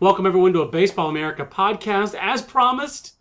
[0.00, 2.16] Welcome everyone to a Baseball America podcast.
[2.20, 3.14] As promised,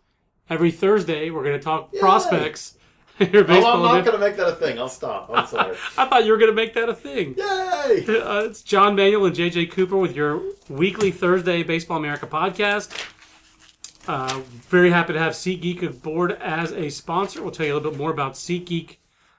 [0.49, 2.79] every Thursday we're going to talk prospects.
[3.19, 4.79] Your Oh, I'm not going to make that a thing.
[4.79, 5.29] I'll stop.
[5.31, 5.77] I'm sorry.
[5.99, 7.35] I thought you were going to make that a thing.
[7.37, 8.05] Yay!
[8.23, 13.07] Uh, it's John Manuel and JJ Cooper with your weekly Thursday Baseball America podcast.
[14.07, 17.43] Uh, very happy to have SeatGeek aboard as a sponsor.
[17.43, 18.97] We'll tell you a little bit more about SeatGeek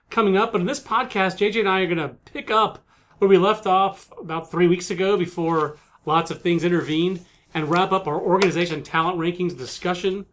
[0.09, 0.52] coming up.
[0.52, 2.84] But in this podcast, JJ and I are going to pick up
[3.18, 7.92] where we left off about three weeks ago before lots of things intervened and wrap
[7.92, 10.26] up our organization talent rankings discussion.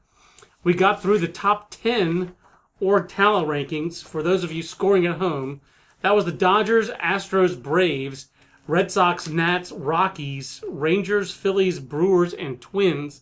[0.63, 2.35] We got through the top 10
[2.79, 5.61] org talent rankings for those of you scoring at home.
[6.01, 8.27] That was the Dodgers, Astros, Braves,
[8.67, 13.21] Red Sox, Nats, Rockies, Rangers, Phillies, Brewers, and Twins.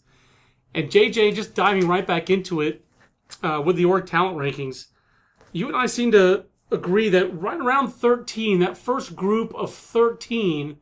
[0.73, 2.85] And JJ, just diving right back into it
[3.43, 4.87] uh, with the org talent rankings,
[5.52, 10.77] you and I seem to agree that right around 13, that first group of 13,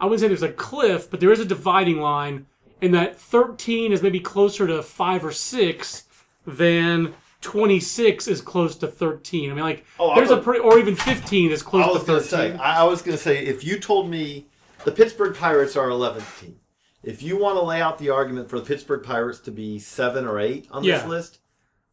[0.00, 2.46] I wouldn't say there's a cliff, but there is a dividing line,
[2.80, 6.04] and that 13 is maybe closer to 5 or 6
[6.46, 9.50] than 26 is close to 13.
[9.50, 12.06] I mean, like, Oh, there's a pretty, or even 15 is close I was to
[12.06, 12.56] going to 13.
[12.58, 14.46] say, I I was going to say, if you told me
[14.84, 16.60] the Pittsburgh Pirates are 11th team,
[17.02, 20.26] if you want to lay out the argument for the Pittsburgh Pirates to be seven
[20.26, 21.38] or eight on this list,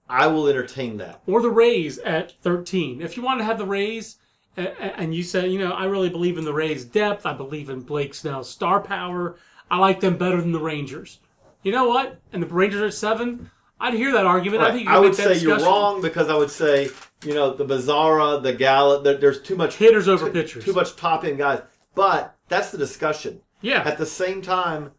[0.10, 1.22] I will entertain that.
[1.26, 3.02] or the Rays at 13.
[3.02, 4.18] If you want to have the Rays,
[4.58, 7.82] and you said, you know, I really believe in the Rays' depth, I believe in
[7.82, 9.38] Blake Snell's star power,
[9.70, 11.20] I like them better than the Rangers.
[11.64, 12.20] You know what?
[12.32, 13.50] And the Rangers are seven.
[13.80, 14.64] I'd hear that argument.
[14.64, 16.90] I think you I would say you're wrong because I would say,
[17.26, 20.64] you know, the Mazara, the Gallo, there, there's too much Hitters over too, pitchers.
[20.64, 21.62] too much top end guys.
[21.94, 23.42] But that's the discussion.
[23.62, 23.82] Yeah.
[23.86, 24.92] At the same time,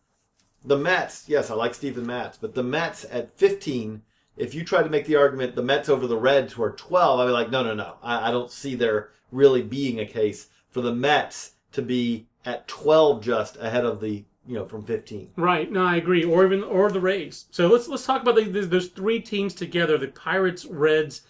[0.64, 4.02] the Mets, yes, I like Stephen Matz, but the Mets at 15,
[4.36, 7.20] if you try to make the argument the Mets over the Reds who are 12,
[7.20, 7.94] I'd be like, no, no, no.
[8.02, 12.68] I, I don't see there really being a case for the Mets to be at
[12.68, 15.30] 12 just ahead of the, you know, from 15.
[15.36, 15.70] Right.
[15.70, 16.24] No, I agree.
[16.24, 17.46] Or even or the Rays.
[17.50, 21.22] So let's let's talk about the, the, those three teams together: the Pirates, Reds,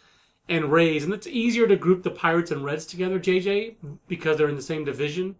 [0.48, 1.04] and Rays.
[1.04, 3.76] And it's easier to group the Pirates and Reds together, JJ,
[4.08, 5.36] because they're in the same division.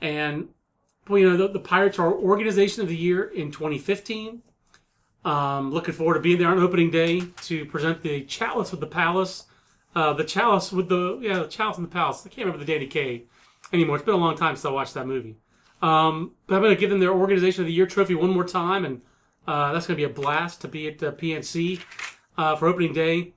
[0.00, 0.48] And
[1.08, 4.42] well, you know, the, the Pirates are Organization of the Year in 2015.
[5.24, 8.86] Um, looking forward to being there on opening day to present the Chalice with the
[8.86, 9.44] Palace.
[9.94, 12.22] Uh, the Chalice with the yeah, the Chalice and the Palace.
[12.24, 13.24] I can't remember the Danny Kaye
[13.72, 13.96] anymore.
[13.96, 15.36] It's been a long time since I watched that movie.
[15.82, 18.44] Um, but I'm going to give them their Organization of the Year trophy one more
[18.44, 19.00] time, and
[19.46, 21.80] uh, that's going to be a blast to be at uh, PNC
[22.36, 23.34] uh, for opening day.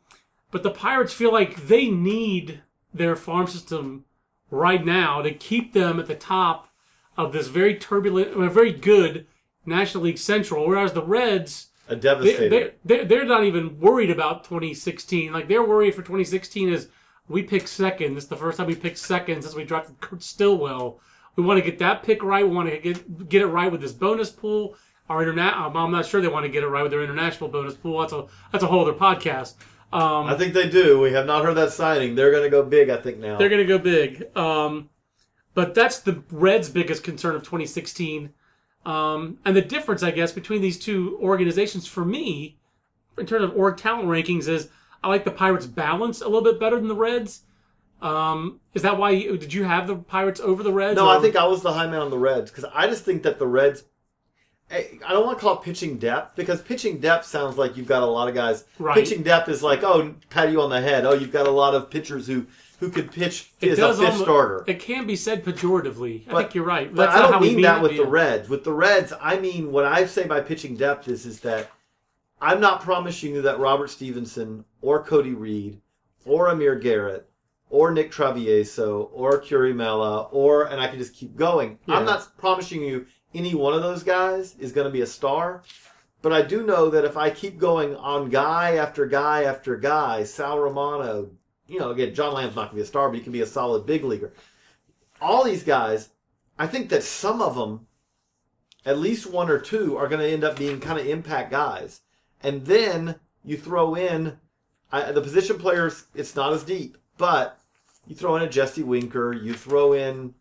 [0.51, 2.61] But the Pirates feel like they need
[2.93, 4.05] their farm system
[4.49, 6.69] right now to keep them at the top
[7.17, 9.27] of this very turbulent, uh, very good
[9.65, 12.49] National League Central, whereas the Reds A they, devastating.
[12.49, 15.31] they, they're, they're not even worried about 2016.
[15.33, 16.87] Like they're worried for 2016 is
[17.27, 18.15] we picked second.
[18.15, 20.99] This is the first time we picked second since we drafted Kurt Stillwell.
[21.35, 22.47] We want to get that pick right.
[22.47, 24.75] We want to get get it right with this bonus pool.
[25.09, 25.53] Our internet.
[25.53, 27.99] Um, I'm not sure they want to get it right with their international bonus pool.
[27.99, 29.55] That's a that's a whole other podcast.
[29.93, 30.99] Um, I think they do.
[30.99, 32.15] We have not heard that signing.
[32.15, 33.37] They're going to go big, I think, now.
[33.37, 34.25] they're going to go big.
[34.37, 34.89] Um,
[35.53, 38.31] but that's the Reds' biggest concern of 2016.
[38.85, 42.57] Um, and the difference, I guess, between these two organizations for me,
[43.17, 44.69] in terms of org talent rankings, is
[45.03, 47.41] I like the Pirates' balance a little bit better than the Reds.
[48.01, 50.95] Um, is that why you, did you have the Pirates over the Reds?
[50.95, 53.03] No, or- I think I was the high man on the Reds because I just
[53.03, 53.83] think that the Reds.
[54.71, 57.87] I I don't want to call it pitching depth because pitching depth sounds like you've
[57.87, 58.63] got a lot of guys.
[58.79, 58.95] Right.
[58.95, 61.05] Pitching depth is like, oh, pat you on the head.
[61.05, 62.47] Oh, you've got a lot of pitchers who
[62.81, 64.63] who could pitch it as a fifth almo- starter.
[64.67, 66.27] It can be said pejoratively.
[66.27, 66.93] I But- think you're right.
[66.93, 68.05] But That's I don't how we mean that with the.
[68.05, 68.49] Reds.
[68.49, 71.71] With the Reds, I mean what I say by pitching depth is is that
[72.41, 75.79] I'm not promising you that Robert Stephenson or Cody Reed
[76.25, 77.29] or Amir Garrett
[77.69, 81.77] or Nick Travieso or Keury Mella or and I can just keep going.
[81.85, 81.97] Yeah.
[81.97, 83.05] I'm not promising you
[83.35, 85.61] any one of those guys is going to be a star.
[86.23, 90.23] But I do know that if I keep going on guy after guy after guy,
[90.23, 91.29] Sal Romano,
[91.71, 93.41] you know, again, John Lamb's not going to be a star, but he can be
[93.41, 94.33] a solid big leaguer.
[95.21, 96.09] All these guys,
[96.59, 97.87] I think that some of them,
[98.85, 102.01] at least one or two, are going to end up being kind of impact guys.
[102.43, 103.15] And then
[103.45, 104.37] you throw in
[104.91, 107.57] I, the position players, it's not as deep, but
[108.05, 110.33] you throw in a Jesse Winker, you throw in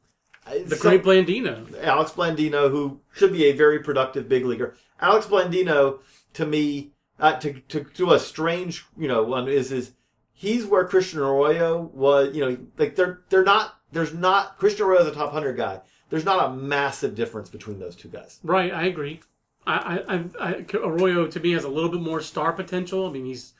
[0.47, 1.81] The great Blandino.
[1.85, 4.75] Alex Blandino, who should be a very productive big leaguer.
[5.01, 6.01] Alex Blandino,
[6.35, 6.91] to me,
[7.21, 9.93] uh, to, to to a strange, you know, one is is
[10.41, 12.35] he's where Christian Arroyo was.
[12.35, 13.75] You know, like they're they're not.
[13.93, 15.81] There's not Christian Arroyo's a top hundred guy.
[16.09, 18.39] There's not a massive difference between those two guys.
[18.43, 19.21] Right, I agree.
[19.67, 23.07] I, I, I, Arroyo to me has a little bit more star potential.
[23.07, 23.53] I mean, he's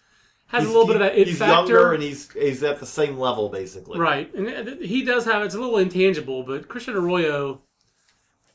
[0.47, 1.53] has He's- a little bit of that it he's factor.
[1.75, 3.99] younger and he's he's at the same level basically.
[4.01, 7.61] Right, and he does have it's a little intangible, but Christian Arroyo,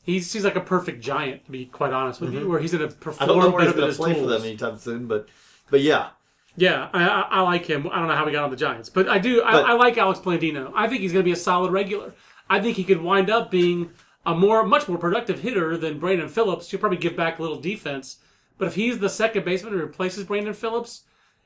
[0.02, 2.88] he seems like a perfect giant to be quite honest with you, where he's going
[2.88, 3.22] to Mm-hmm.
[3.22, 5.28] I don't know perform where he's going to play for them anytime soon, but
[5.70, 6.08] but yeah,
[6.56, 7.86] Yeah, I, I, I like him.
[7.90, 9.42] I don't know how we got on the Giants, but I do.
[9.42, 10.72] But- I, I like Alex Blandino.
[10.74, 12.12] I think he's going to be a solid regular.
[12.48, 13.90] I think he could wind up being
[14.24, 16.70] a more, much more productive hitter than Brandon Phillips.
[16.70, 18.18] He'll probably give back a little defense,
[18.58, 21.02] but if he's the second baseman who replaces Brandon Phillips,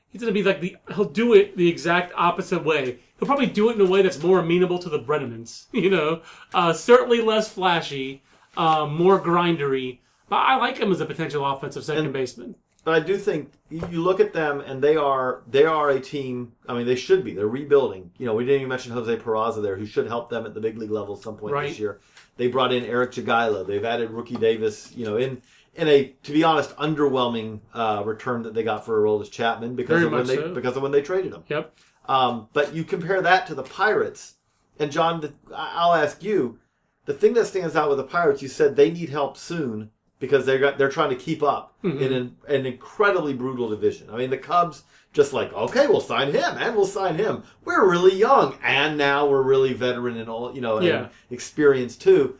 [0.09, 0.77] he's going to be like the.
[0.95, 2.99] He'll do it the exact opposite way.
[3.19, 5.65] He'll probably do it in a way that's more amenable to the Brennamans.
[5.73, 6.21] You know,
[6.53, 8.23] uh, certainly less flashy,
[8.55, 9.99] uh, more grindery.
[10.29, 12.55] But I like him as a potential offensive second And- baseman.
[12.83, 16.53] But I do think you look at them and they are they are a team.
[16.67, 17.33] I mean, they should be.
[17.33, 18.11] They're rebuilding.
[18.17, 20.59] You know, we didn't even mention Jose Peraza there, who should help them at the
[20.59, 21.69] big league level at some point Right.
[21.69, 21.99] this year.
[22.37, 23.65] They brought in Eric Jagielo.
[23.67, 24.91] They've added Rookie Davis.
[24.95, 25.41] You know, in
[25.75, 30.01] in a to be honest underwhelming uh, return that they got for Aroldis Chapman because
[30.01, 30.53] Very of when they so.
[30.53, 31.43] because of when they traded him.
[31.49, 31.75] Yep.
[32.07, 34.35] Um, but you compare that to the Pirates,
[34.79, 36.57] and John, I'll ask you,
[37.05, 40.45] the thing that stands out with the Pirates, you said they need help soon because
[40.45, 42.13] they got they're trying to keep up in mm-hmm.
[42.13, 44.09] an, an incredibly brutal division.
[44.09, 47.43] I mean, the Cubs just like okay, we'll sign him and we'll sign him.
[47.65, 51.09] We're really young, and now we're really veteran and all you know and Yeah.
[51.29, 52.37] experienced too.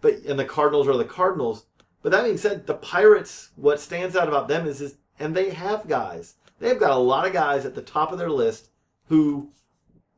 [0.00, 1.66] But and the Cardinals are the Cardinals.
[2.02, 5.50] But that being said, the Pirates, what stands out about them is, is and they
[5.50, 6.34] have guys.
[6.60, 8.70] They've got a lot of guys at the top of their list
[9.08, 9.50] who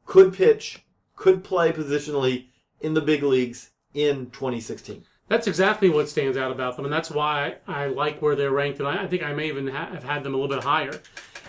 [0.05, 0.85] could pitch,
[1.17, 2.47] could play positionally
[2.81, 5.05] in the big leagues in 2016.
[5.29, 8.79] That's exactly what stands out about them, and that's why I like where they're ranked.
[8.79, 11.01] And I, I think I may even ha- have had them a little bit higher.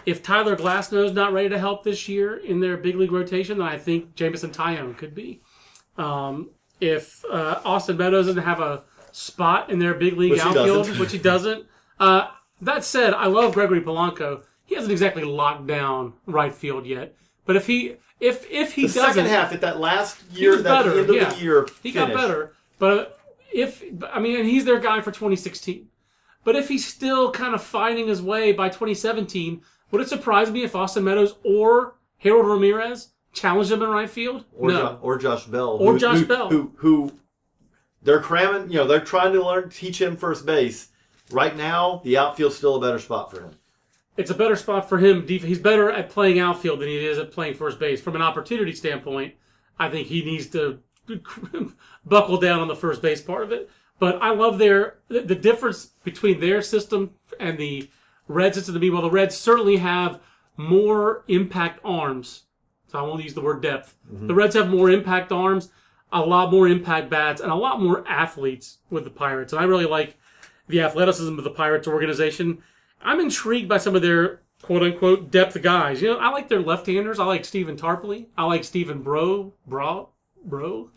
[0.06, 3.68] If Tyler Glasnow's not ready to help this year in their big league rotation, then
[3.68, 5.42] I think Jameson Taillon could be.
[5.98, 6.50] Um,
[6.82, 11.00] if uh, Austin Meadows doesn't have a spot in their big league Which outfield, doesn't.
[11.00, 11.66] which he doesn't.
[12.00, 12.28] Uh,
[12.62, 14.44] that said, I love Gregory Polanco.
[14.66, 17.16] He hasn't exactly locked down right field yet,
[17.46, 20.64] but if he if if he The doesn't, second half, at that last year, that
[20.64, 21.00] better.
[21.00, 21.30] end of yeah.
[21.34, 22.54] the year, he got better.
[22.78, 23.19] But
[23.54, 25.88] if I mean, and he's their guy for 2016.
[26.44, 29.62] But if he's still kind of finding his way by 2017,
[29.92, 34.46] would it surprise me if Austin Meadows or Harold Ramirez challenged him in right field?
[34.58, 34.78] or, no.
[34.80, 36.50] Jo- or Josh Bell, Or who- Josh who- Bell.
[36.50, 37.12] who who
[38.02, 38.72] they're cramming.
[38.72, 40.90] You know, they're trying to learn teach him first base.
[41.32, 43.52] Right now, the outfield's still a better spot for him.
[44.18, 45.26] it's a better spot for him.
[45.28, 48.02] He's better at playing outfield than he is at playing first base.
[48.02, 49.34] From an opportunity standpoint,
[49.78, 50.80] I think he needs to
[52.06, 53.70] buckle down on the first base part of it.
[54.00, 57.90] But I love their the difference between their system and the
[58.28, 58.90] Reds system to me.
[58.90, 60.22] Well, the Reds certainly have
[60.56, 62.44] more impact arms.
[62.88, 63.96] So I won't use the word depth.
[64.12, 64.28] Mm-hmm.
[64.28, 65.70] The Reds have more impact arms,
[66.12, 69.54] a lot more impact bats, and a lot more athletes with the Pirates.
[69.54, 70.18] And I really like
[70.68, 72.64] the athleticism of the Pirates organization.
[73.02, 76.02] I'm intrigued by some of their quote unquote depth guys.
[76.02, 77.20] You know, I like their left handers.
[77.20, 78.28] I like Stephen Tarpley.
[78.38, 79.56] I like Steven Brault.
[79.68, 80.10] Bro.
[80.44, 80.92] Bro.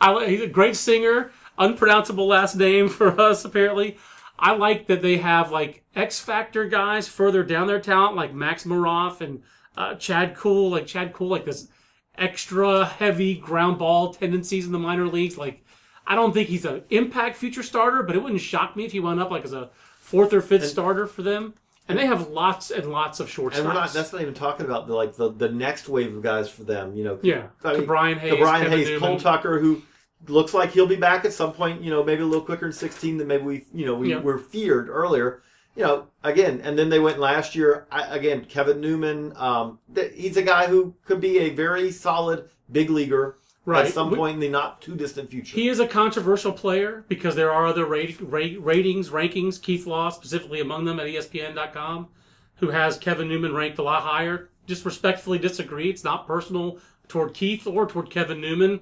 [0.00, 1.30] I like, he's a great singer.
[1.58, 3.98] Unpronounceable last name for us, apparently.
[4.38, 8.64] I like that they have like X Factor guys further down their talent, like Max
[8.64, 9.42] Moroff and
[9.76, 10.70] uh, Chad Kuhl.
[10.70, 11.68] Like Chad Kuhl, like this
[12.16, 15.38] extra heavy ground ball tendencies in the minor leagues.
[15.38, 15.64] Like,
[16.06, 19.00] I don't think he's an impact future starter, but it wouldn't shock me if he
[19.00, 21.54] wound up like as a fourth or fifth starter for them.
[21.88, 23.56] And they have lots and lots of shortstops.
[23.58, 23.92] And we're not.
[23.92, 26.96] That's not even talking about the like the, the next wave of guys for them.
[26.96, 27.18] You know.
[27.22, 27.48] Yeah.
[27.84, 29.00] Brian Hayes, Brian Hayes, Newman.
[29.00, 29.82] Cole Tucker, who
[30.26, 31.82] looks like he'll be back at some point.
[31.82, 34.20] You know, maybe a little quicker in 16 than maybe we you know we Yeah.
[34.20, 35.42] were feared earlier.
[35.76, 37.86] You know, again, and then they went last year.
[37.90, 39.32] I, again, Kevin Newman.
[39.36, 43.36] Um, th- he's a guy who could be a very solid big leaguer
[43.66, 43.86] Right.
[43.86, 45.56] at some We- point in the not too distant future.
[45.56, 50.10] He is a controversial player because there are other rate, rate, ratings, rankings, Keith Law
[50.10, 52.08] specifically among them at ESPN.com,
[52.56, 54.50] who has Kevin Newman ranked a lot higher.
[54.66, 55.88] Just respectfully disagree.
[55.88, 56.78] It's not personal
[57.08, 58.80] toward Keith or toward Kevin Newman.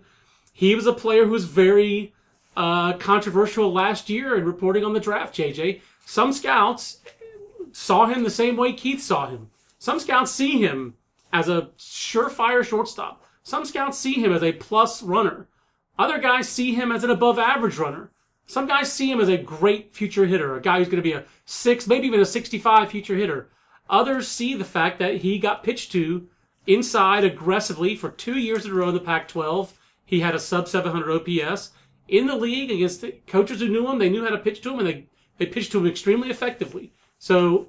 [0.52, 2.12] He was a player who was very
[2.56, 5.80] uh, controversial last year in reporting on the draft, JJ.
[6.04, 6.98] Some scouts
[7.72, 9.48] saw him the same way Keith saw him.
[9.78, 10.94] Some scouts see him
[11.32, 13.24] as a surefire shortstop.
[13.42, 15.48] Some scouts see him as a plus runner.
[15.98, 18.10] Other guys see him as an above average runner.
[18.46, 21.12] Some guys see him as a great future hitter, a guy who's going to be
[21.12, 23.50] a six, maybe even a 65 future hitter.
[23.88, 26.28] Others see the fact that he got pitched to
[26.66, 29.78] inside aggressively for two years in a row in the Pac 12.
[30.04, 31.70] He had a sub 700 OPS.
[32.08, 33.98] in the league against the coaches who knew him.
[33.98, 35.06] They knew how to pitch to him, and they
[35.38, 36.92] they pitched to him extremely effectively.
[37.18, 37.68] So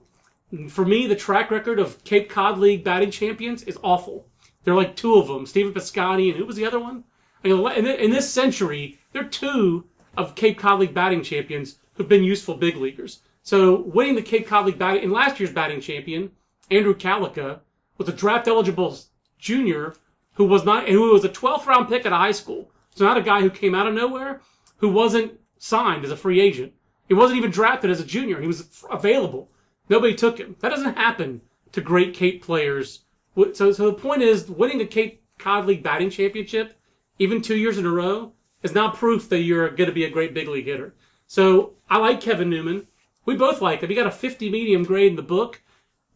[0.69, 4.27] for me, the track record of Cape Cod League batting champions is awful.
[4.63, 7.03] There are like two of them, Stephen Piscotty, and who was the other one?
[7.43, 12.55] In this century, there are two of Cape Cod League batting champions who've been useful
[12.55, 13.19] big leaguers.
[13.41, 16.31] So winning the Cape Cod League batting in last year's batting champion,
[16.71, 17.59] Andrew Calica
[17.97, 18.97] was a draft eligible
[19.37, 19.95] junior
[20.35, 22.71] who was not who was a 12th round pick at a high school.
[22.95, 24.41] So not a guy who came out of nowhere,
[24.77, 26.73] who wasn't signed as a free agent.
[27.07, 28.39] He wasn't even drafted as a junior.
[28.39, 29.51] He was available.
[29.89, 30.55] Nobody took him.
[30.61, 31.41] That doesn't happen
[31.73, 33.02] to great Cape players.
[33.35, 36.73] So, so the point is, winning the Cape Cod League batting championship,
[37.19, 40.09] even two years in a row, is not proof that you're going to be a
[40.09, 40.93] great big league hitter.
[41.27, 42.87] So I like Kevin Newman.
[43.25, 43.89] We both like him.
[43.89, 45.61] He got a 50 medium grade in the book.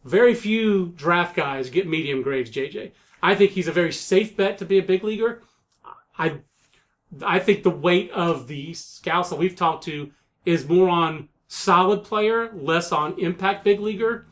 [0.04, 2.92] Very few draft guys get medium grades, JJ.
[3.22, 5.42] I think he's a very safe bet to be a big leaguer.
[6.18, 6.40] I
[7.22, 10.10] I think the weight of the scouts that we've talked to
[10.44, 14.26] is more on solid player, less on impact big leaguer.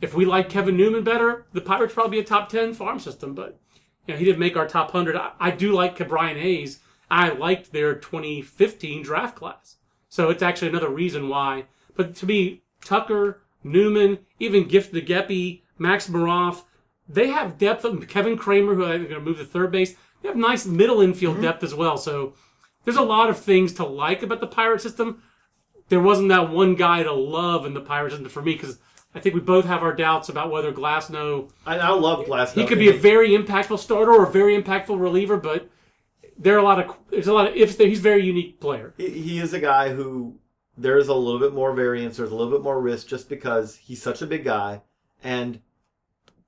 [0.00, 3.34] If we like Kevin Newman better, the Pirates probably be a top 10 farm system,
[3.34, 3.58] but
[4.06, 5.16] you know, he didn't make our top 100.
[5.16, 6.80] I, I do like Ke'Bryan Hayes.
[7.10, 9.76] I liked their 2015 draft class.
[10.08, 11.66] So it's actually another reason why.
[11.96, 16.64] But to me, Tucker, Newman, even Gift Ngoepe, Max Moroff,
[17.08, 17.84] they have depth.
[18.08, 20.66] Kevin Kramer, who I think is going to move to third base, they have nice
[20.66, 21.44] middle infield mm-hmm.
[21.44, 21.96] depth as well.
[21.96, 22.34] So
[22.84, 25.22] there's a lot of things to like about the Pirate system.
[25.88, 28.78] There wasn't that one guy to love in the Pirate system for me because
[29.14, 31.50] I think we both have our doubts about whether Glasnow.
[31.64, 32.54] I, I love Glasnow.
[32.54, 35.70] He could be a very impactful starter or a very impactful reliever, but
[36.36, 37.76] there are a lot of there's a lot of ifs.
[37.76, 37.86] There.
[37.86, 38.92] He's a very unique player.
[38.96, 40.34] He, he is a guy who
[40.76, 42.16] there is a little bit more variance.
[42.16, 44.82] There's a little bit more risk just because he's such a big guy,
[45.22, 45.60] and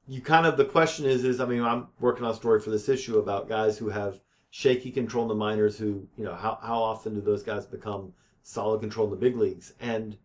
[0.08, 2.70] you kind of the question is is I mean I'm working on a story for
[2.70, 4.20] this issue about guys who have
[4.50, 8.12] shaky control in the minors who you know how how often do those guys become
[8.42, 10.16] solid control in the big leagues and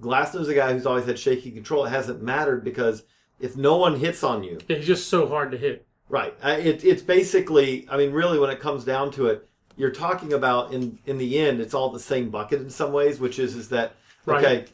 [0.00, 1.84] Glasnow's a guy who's always had shaky control.
[1.84, 3.04] It hasn't mattered because
[3.40, 5.86] if no one hits on you, yeah, he's just so hard to hit.
[6.08, 6.34] Right.
[6.42, 10.72] It, it's basically, I mean, really, when it comes down to it, you're talking about
[10.72, 13.68] in in the end, it's all the same bucket in some ways, which is is
[13.68, 13.94] that
[14.26, 14.72] okay, right.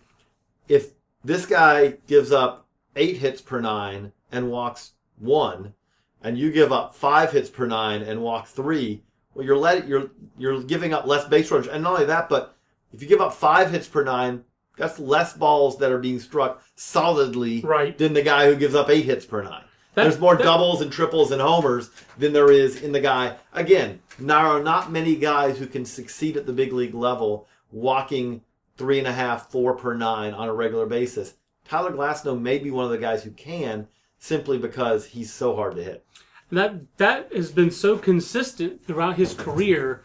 [0.69, 2.67] if this guy gives up
[2.97, 5.75] eight hits per nine and walks one,
[6.23, 9.03] and you give up five hits per nine and walk three,
[9.35, 12.57] well, you're let you're you're giving up less base runners, and not only that, but
[12.93, 14.45] if you give up five hits per nine,
[14.77, 17.97] that's less balls that are being struck solidly right.
[17.97, 19.65] than the guy who gives up eight hits per nine.
[19.95, 23.37] That, There's more that, doubles and triples and homers than there is in the guy.
[23.53, 28.43] Again, there are not many guys who can succeed at the big league level walking
[28.77, 31.35] three and a half, four per nine on a regular basis.
[31.65, 33.87] Tyler Glasnow may be one of the guys who can
[34.19, 36.05] simply because he's so hard to hit.
[36.51, 40.03] that that has been so consistent throughout his career.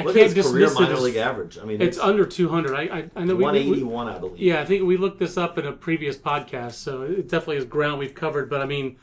[0.00, 1.58] I Look can't career minor league average.
[1.58, 2.74] I mean, it's, it's under 200.
[2.74, 4.38] I, I, I know 181, we, I believe.
[4.38, 7.64] Yeah, I think we looked this up in a previous podcast, so it definitely is
[7.64, 8.48] ground we've covered.
[8.48, 8.96] But I mean,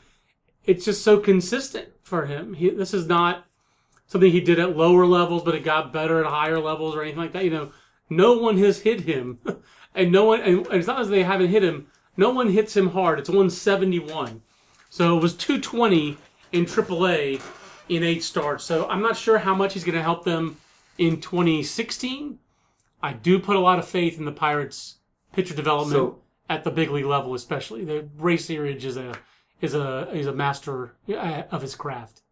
[0.64, 2.54] it's just so consistent for him.
[2.54, 3.46] He, this is not
[4.06, 7.20] something he did at lower levels, but it got better at higher levels or anything
[7.20, 7.44] like that.
[7.44, 7.72] You know,
[8.10, 9.38] no one has hit him,
[9.94, 11.86] and no one, and it's not as they haven't hit him.
[12.16, 13.20] No one hits him hard.
[13.20, 14.42] It's 171.
[14.90, 16.16] So it was 220
[16.50, 17.40] in AAA
[17.88, 18.64] in eight starts.
[18.64, 20.56] So I'm not sure how much he's going to help them
[20.98, 22.38] in 2016.
[23.02, 24.96] I do put a lot of faith in the Pirates'
[25.32, 27.84] pitcher development so, at the big league level, especially.
[27.84, 29.14] The Ray Searage is a
[29.60, 32.22] is a is a master uh, of his craft.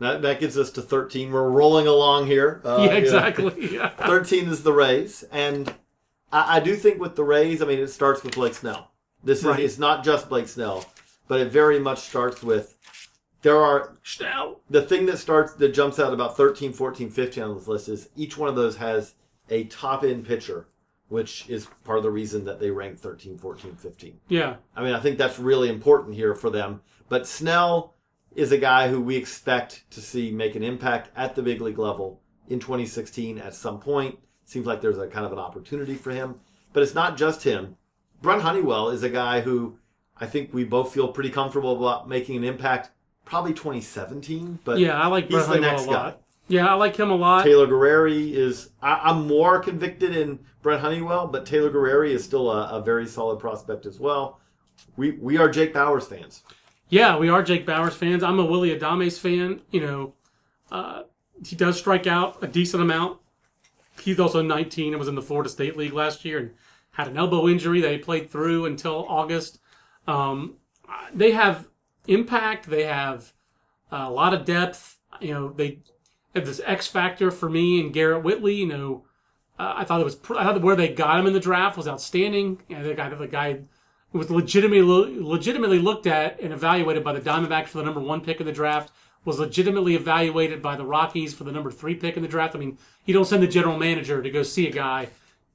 [0.00, 1.30] That that gets us to 13.
[1.30, 2.62] We're rolling along here.
[2.64, 3.70] Uh, yeah, exactly.
[3.74, 3.90] Yeah.
[3.90, 5.72] 13 is the Rays, and
[6.32, 8.90] I, I, do think with the Rays, I mean, it starts with Blake Snell.
[9.22, 9.60] This is right.
[9.60, 10.86] it's not just Blake Snell,
[11.28, 12.76] but it very much starts with
[13.44, 14.62] there are Snell.
[14.70, 18.08] The thing that starts that jumps out about 13, 14, 15 on this list is
[18.16, 19.14] each one of those has
[19.50, 20.66] a top end pitcher,
[21.08, 24.18] which is part of the reason that they rank 13, 14, 15.
[24.28, 24.56] Yeah.
[24.74, 26.80] I mean, I think that's really important here for them.
[27.10, 27.94] But Snell
[28.34, 31.78] is a guy who we expect to see make an impact at the big league
[31.78, 34.18] level in 2016 at some point.
[34.46, 36.40] Seems like there's a kind of an opportunity for him.
[36.72, 37.76] But it's not just him.
[38.22, 39.76] Brent Honeywell is a guy who
[40.16, 42.90] I think we both feel pretty comfortable about making an impact.
[43.24, 46.12] Probably 2017, but yeah, I like Brent Honeywell a lot.
[46.14, 46.24] Guy.
[46.48, 47.44] Yeah, I like him a lot.
[47.44, 48.70] Taylor Guerrieri is.
[48.82, 53.06] I, am more convicted in Brett Honeywell, but Taylor Guerrieri is still a, a, very
[53.06, 54.40] solid prospect as well.
[54.96, 56.42] We we are Jake Bauers fans.
[56.90, 58.22] Yeah, we are Jake Bauers fans.
[58.22, 59.62] I'm a Willy Adames fan.
[59.70, 60.14] You know,
[60.70, 61.04] uh,
[61.44, 63.20] he does strike out a decent amount.
[64.00, 66.50] He's also 19 and was in the Florida State League last year and
[66.90, 69.60] had an elbow injury that he played through until August.
[70.06, 70.56] Um,
[71.14, 71.68] they have
[72.06, 72.68] impact.
[72.68, 73.32] They have
[73.90, 74.98] a lot of depth.
[75.20, 75.78] You know, they
[76.34, 78.54] have this X factor for me and Garrett Whitley.
[78.54, 79.04] You know,
[79.58, 81.88] uh, I thought it was I thought where they got him in the draft was
[81.88, 82.60] outstanding.
[82.68, 83.60] You know, the guy the guy
[84.12, 88.40] was legitimately legitimately looked at and evaluated by the Diamondbacks for the number one pick
[88.40, 88.92] in the draft.
[89.24, 92.54] Was legitimately evaluated by the Rockies for the number three pick in the draft.
[92.54, 95.08] I mean, you don't send the general manager to go see a guy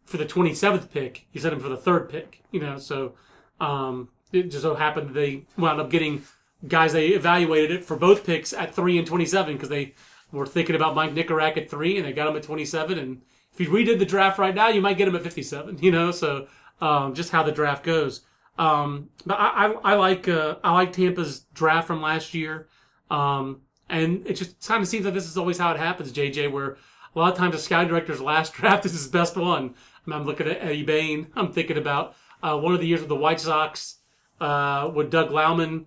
[0.05, 1.27] for the 27th pick.
[1.31, 2.41] You send him for the third pick.
[2.49, 3.13] You know, so
[3.61, 6.23] um, it just so happened they wound up getting
[6.67, 9.93] guys they evaluated it for both picks at three and 27 because they
[10.31, 12.99] were thinking about Mike Nikorak at three and they got him at 27.
[12.99, 13.21] And
[13.53, 15.79] if you redid the draft right now, you might get him at 57.
[15.81, 16.47] You know, so
[16.81, 18.21] um, just how the draft goes.
[18.57, 22.67] Um, but I, I, I like uh, I like Tampa's draft from last year,
[23.09, 26.51] um, and it just kind of seems like this is always how it happens, JJ.
[26.51, 26.75] Where
[27.15, 29.75] a lot of times a scout director's last draft is his best one.
[30.07, 31.27] I I'm looking at Eddie Bane.
[31.35, 33.99] I'm thinking about uh, one of the years with the White Sox
[34.41, 35.85] uh, with Doug Laumann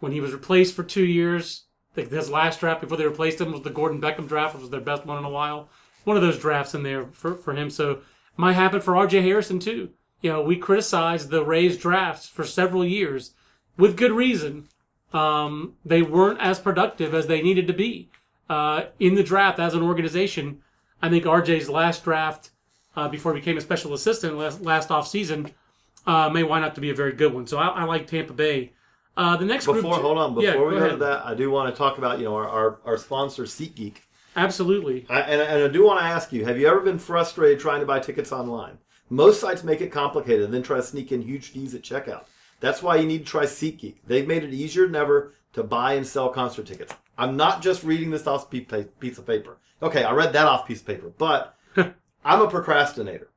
[0.00, 1.64] when he was replaced for two years.
[1.94, 4.70] Think his last draft before they replaced him was the Gordon Beckham draft, which was
[4.70, 5.68] their best one in a while.
[6.04, 7.70] One of those drafts in there for, for him.
[7.70, 8.00] So
[8.36, 9.90] might happen for RJ Harrison too.
[10.22, 13.32] You know, we criticized the Rays drafts for several years
[13.76, 14.68] with good reason.
[15.12, 18.10] Um, they weren't as productive as they needed to be
[18.48, 20.60] uh, in the draft as an organization.
[21.02, 22.50] I think RJ's last draft
[22.96, 25.52] uh, before he became a special assistant last, last off season
[26.06, 27.46] uh, may wind up to be a very good one.
[27.46, 28.72] So I, I like Tampa Bay.
[29.16, 30.90] Uh, the next Before, group, hold on, before Yeah, we go ahead.
[30.92, 33.96] to that, I do want to talk about you know our our, our sponsor SeatGeek.
[34.36, 35.06] absolutely.
[35.10, 37.80] I, and, and I do want to ask you: Have you ever been frustrated trying
[37.80, 38.78] to buy tickets online?
[39.10, 42.24] Most sites make it complicated and then try to sneak in huge fees at checkout.
[42.60, 43.96] That's why you need to try SeatGeek.
[44.06, 46.94] They've made it easier than ever to buy and sell concert tickets.
[47.18, 49.58] I'm not just reading this off piece of paper.
[49.82, 53.30] Okay, I read that off piece of paper, but I'm a procrastinator.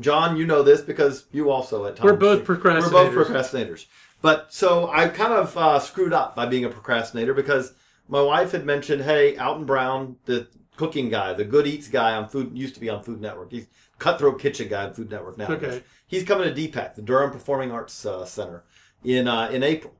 [0.00, 3.86] John, you know this because you also at times We're both We're both procrastinators.
[4.24, 7.74] But so I kind of uh, screwed up by being a procrastinator because
[8.08, 12.30] my wife had mentioned, hey, Alton Brown, the cooking guy, the Good Eats guy on
[12.30, 13.52] Food, used to be on Food Network.
[13.52, 13.66] He's
[13.98, 15.48] Cutthroat Kitchen guy on Food Network now.
[15.48, 15.82] Okay.
[16.06, 18.64] He's coming to DPAC, the Durham Performing Arts uh, Center,
[19.04, 19.92] in uh, in April.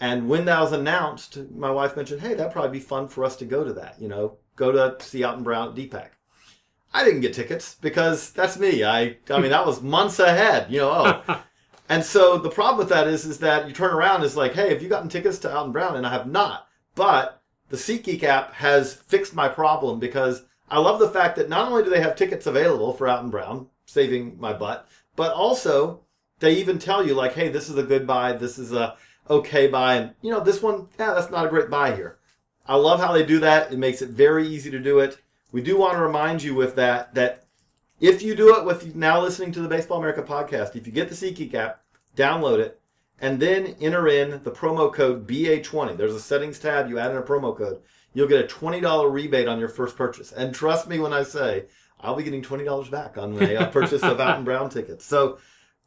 [0.00, 3.36] And when that was announced, my wife mentioned, hey, that'd probably be fun for us
[3.36, 3.94] to go to that.
[4.00, 6.08] You know, go to see Alton Brown at DPAC.
[6.92, 8.82] I didn't get tickets because that's me.
[8.82, 10.66] I I mean that was months ahead.
[10.68, 11.42] You know, oh.
[11.88, 14.68] and so the problem with that is is that you turn around is like, hey,
[14.70, 15.96] have you gotten tickets to Alton Brown?
[15.96, 16.68] And I have not.
[16.94, 21.70] But the SeatGeek app has fixed my problem because I love the fact that not
[21.70, 26.00] only do they have tickets available for Alton Brown, saving my butt, but also
[26.40, 28.96] they even tell you like, hey, this is a good buy, this is a
[29.30, 32.18] okay buy, and you know this one, yeah, that's not a great buy here.
[32.66, 33.72] I love how they do that.
[33.72, 35.18] It makes it very easy to do it.
[35.52, 37.44] We do want to remind you with that that
[38.00, 41.08] if you do it with now listening to the Baseball America podcast, if you get
[41.08, 41.82] the SeatGeek app,
[42.16, 42.80] download it,
[43.20, 45.96] and then enter in the promo code BA20.
[45.96, 46.88] There's a settings tab.
[46.88, 47.80] You add in a promo code.
[48.14, 50.32] You'll get a $20 rebate on your first purchase.
[50.32, 51.66] And trust me when I say
[52.00, 55.04] I'll be getting $20 back on my uh, purchase of Alton Brown tickets.
[55.04, 55.38] So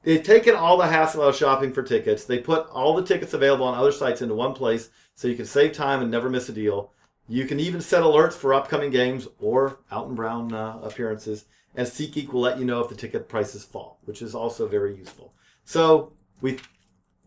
[0.03, 2.25] they've taken all the hassle out of shopping for tickets.
[2.25, 5.45] They put all the tickets available on other sites into one place so you can
[5.45, 6.91] save time and never miss a deal.
[7.29, 11.45] You can even set alerts for upcoming games or Alton Brown uh, appearances.
[11.75, 14.95] And SeatGeek will let you know if the ticket prices fall, which is also very
[14.95, 15.33] useful.
[15.63, 16.59] So we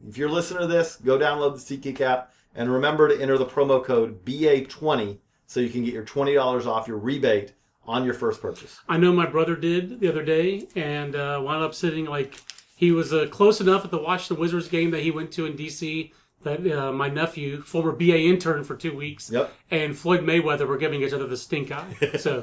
[0.07, 3.47] if you're listening to this, go download the SeatGeek app and remember to enter the
[3.47, 7.53] promo code BA20 so you can get your $20 off your rebate
[7.87, 8.81] on your first purchase.
[8.89, 12.41] I know my brother did the other day, and uh, wound up sitting like
[12.77, 15.55] he was uh, close enough at the Washington Wizards game that he went to in
[15.55, 16.13] DC.
[16.45, 19.53] That uh, my nephew, former BA intern for two weeks, Yep.
[19.71, 21.97] and Floyd Mayweather were giving each other the stink eye.
[22.19, 22.41] So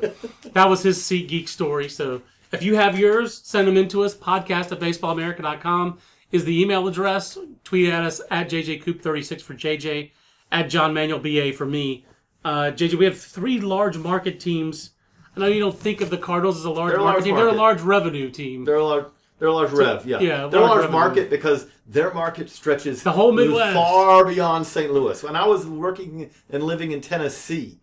[0.54, 1.88] that was his SeatGeek story.
[1.90, 4.14] So if you have yours, send them in to us.
[4.16, 6.00] Podcast at baseballamerica.com
[6.32, 7.38] is the email address.
[7.64, 10.12] Tweet at us at JJCoop36 for JJ,
[10.52, 12.06] at John Manuel BA for me.
[12.44, 14.92] Uh, JJ, we have three large market teams.
[15.36, 17.24] I know you don't think of the Cardinals as a large They're a market large
[17.26, 17.36] team.
[17.36, 18.66] They're a large revenue team.
[18.66, 19.06] They're a large,
[19.42, 20.20] they're a large rev, yeah.
[20.20, 20.92] yeah, they're a large large revenue.
[20.92, 23.74] market because their market stretches The whole Midwest.
[23.74, 24.94] far beyond St.
[24.94, 25.24] Louis.
[25.24, 27.80] When I was working and living in Tennessee,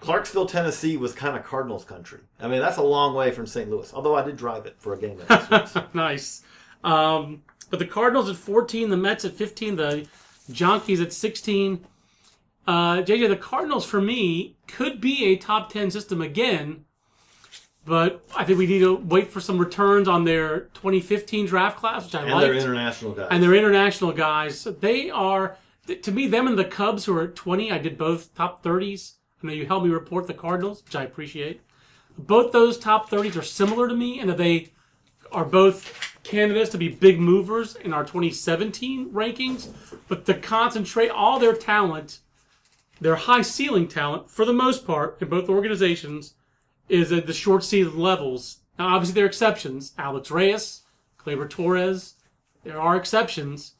[0.00, 2.20] Clarksville, Tennessee was kind of Cardinals country.
[2.40, 3.68] I mean, that's a long way from St.
[3.68, 3.92] Louis.
[3.92, 5.20] Although I did drive it for a game.
[5.28, 5.86] At this once.
[5.94, 6.42] nice.
[6.82, 10.06] Um, but the Cardinals at 14, the Mets at 15, the
[10.48, 11.84] Yankees at 16.
[12.66, 16.86] Uh, JJ, the Cardinals for me could be a top 10 system again,
[17.84, 22.04] but I think we need to wait for some returns on their 2015 draft class,
[22.04, 22.26] which I like.
[22.26, 22.46] and liked.
[22.46, 23.28] they're international guys.
[23.30, 24.64] and they're international guys.
[24.64, 25.56] They are,
[26.02, 29.14] to me, them and the Cubs who are at 20, I did both top 30s.
[29.42, 31.60] I know you helped me report the Cardinals, which I appreciate.
[32.16, 34.68] Both those top 30s are similar to me in that they
[35.32, 39.68] are both candidates to be big movers in our 2017 rankings,
[40.06, 42.20] but to concentrate all their talent
[43.02, 46.34] their high ceiling talent, for the most part, in both organizations,
[46.92, 48.58] is at the short season levels.
[48.78, 49.92] Now, obviously, there are exceptions.
[49.96, 50.82] Alex Reyes,
[51.18, 52.14] Gleyber Torres,
[52.64, 53.72] there are exceptions.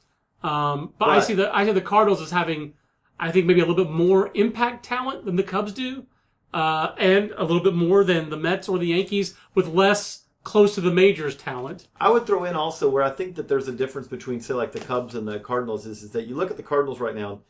[0.42, 2.74] Um, but I see the I see the Cardinals as having,
[3.20, 6.06] I think, maybe a little bit more impact talent than the Cubs do,
[6.52, 10.74] uh, and a little bit more than the Mets or the Yankees, with less close
[10.74, 11.86] to the majors talent.
[12.00, 14.72] I would throw in also where I think that there's a difference between, say, like
[14.72, 17.42] the Cubs and the Cardinals is, is that you look at the Cardinals right now,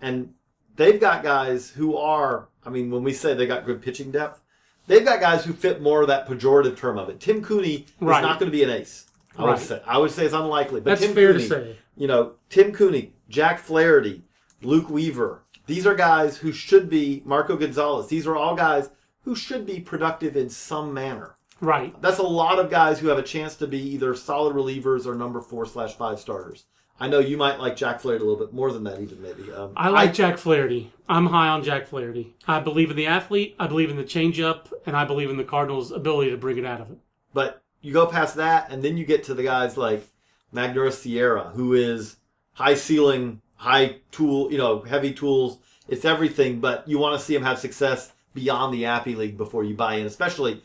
[0.00, 0.32] and
[0.76, 4.40] they've got guys who are, I mean, when we say they got good pitching depth,
[4.86, 7.20] they've got guys who fit more of that pejorative term of it.
[7.20, 8.18] Tim Cooney Right.
[8.20, 9.06] is not going to be an ace.
[9.38, 9.50] I Right.
[9.58, 9.82] would say.
[9.86, 10.80] I would say it's unlikely.
[10.80, 11.76] But That's Tim fair to Cooney, say.
[11.96, 14.22] You know, Tim Cooney, Jack Flaherty,
[14.62, 15.42] Luke Weaver.
[15.66, 18.08] These are guys who should be Marco Gonzalez.
[18.08, 18.90] These are all guys
[19.24, 21.36] who should be productive in some manner.
[21.60, 21.94] Right.
[22.02, 25.14] That's a lot of guys who have a chance to be either solid relievers or
[25.14, 26.64] number four slash five starters.
[27.00, 29.50] I know you might like Jack Flaherty a little bit more than that, even maybe.
[29.52, 30.92] Um, I like Jack Flaherty.
[31.08, 32.34] I'm high on Jack Flaherty.
[32.46, 33.56] I believe in the athlete.
[33.58, 36.66] I believe in the changeup, and I believe in the Cardinals' ability to bring it
[36.66, 36.98] out of it.
[37.32, 40.06] But you go past that, and then you get to the guys like
[40.54, 42.16] Magneuris Sierra, who is
[42.52, 45.58] high ceiling, high tool, you know, heavy tools.
[45.88, 49.64] It's everything, but you want to see him have success beyond the Appy League before
[49.64, 50.06] you buy in.
[50.06, 50.62] Especially,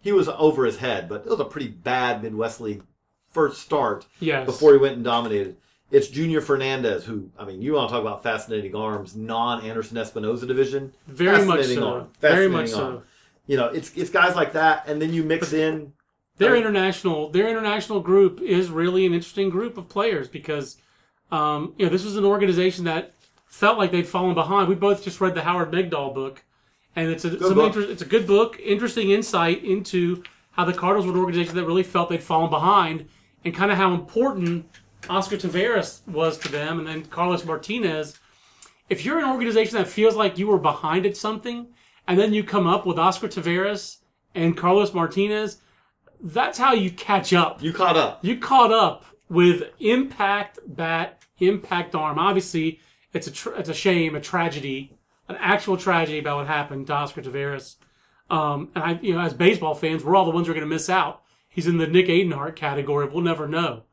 [0.00, 2.82] he was over his head, but it was a pretty bad Midwest League
[3.30, 4.44] first start Yes.
[4.46, 5.56] before he went and dominated.
[5.90, 9.96] It's Junior Fernandez, who, I mean, you want to talk about fascinating arms, non Anderson
[9.96, 10.92] Espinoza division.
[11.06, 11.88] Very much Fascinating so.
[11.88, 12.08] arm.
[12.20, 12.84] Very much so.
[12.84, 13.02] arm.
[13.46, 15.92] You know, it's it's guys like that, and then you mix in
[16.36, 16.58] Their Right.
[16.60, 20.76] international, their international group is really an interesting group of players because,
[21.32, 23.14] um, you know, this was an organization that
[23.46, 24.68] felt like they'd fallen behind.
[24.68, 26.44] We both just read the Howard Megdal book,
[26.94, 27.74] and it's a some book.
[27.74, 30.22] inter- it's a good book, interesting insight into
[30.52, 33.06] how the Cardinals were an organization that really felt they'd fallen behind,
[33.44, 34.66] and kind of how important
[35.08, 38.18] Oscar Taveras was to them, and then Carlos Martinez.
[38.88, 41.68] If you're an organization that feels like you were behind at something,
[42.06, 43.98] and then you come up with Oscar Taveras
[44.34, 45.58] and Carlos Martinez,
[46.20, 47.62] that's how you catch up.
[47.62, 48.24] you caught up.
[48.24, 52.18] You caught up with impact bat, impact arm.
[52.18, 52.80] Obviously,
[53.12, 54.96] it's a tr- it's a shame, a tragedy,
[55.28, 57.76] an actual tragedy about what happened to Oscar Taveras.
[58.30, 60.68] Um, and I, you know, as baseball fans, we're all the ones who are going
[60.68, 61.22] to miss out.
[61.48, 63.06] He's in the Nick Adenhart category.
[63.06, 63.84] We'll never know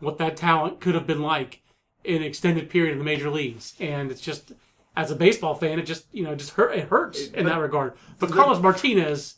[0.00, 1.60] what that talent could have been like
[2.04, 3.74] in an extended period in the major leagues.
[3.80, 4.52] And it's just,
[4.96, 6.74] as a baseball fan, it just, you know, just hurt.
[6.76, 7.94] It hurts in that regard.
[8.18, 9.36] But Carlos Martinez,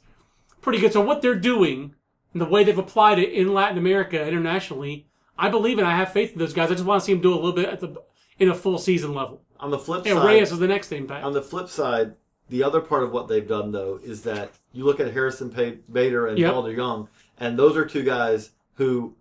[0.61, 0.93] pretty good.
[0.93, 1.95] So what they're doing
[2.33, 5.07] and the way they've applied it in Latin America internationally,
[5.39, 6.71] I believe and I have faith in those guys.
[6.71, 7.95] I just want to see them do a little bit at the
[8.39, 9.43] in a full season level.
[9.59, 11.25] On the flip And side, Reyes is the next impact.
[11.25, 12.15] on the flip side,
[12.49, 15.49] the other part of what they've done though is that you look at Harrison
[15.93, 16.53] Bader and Yep.
[16.55, 19.15] DeJong, and those are two guys who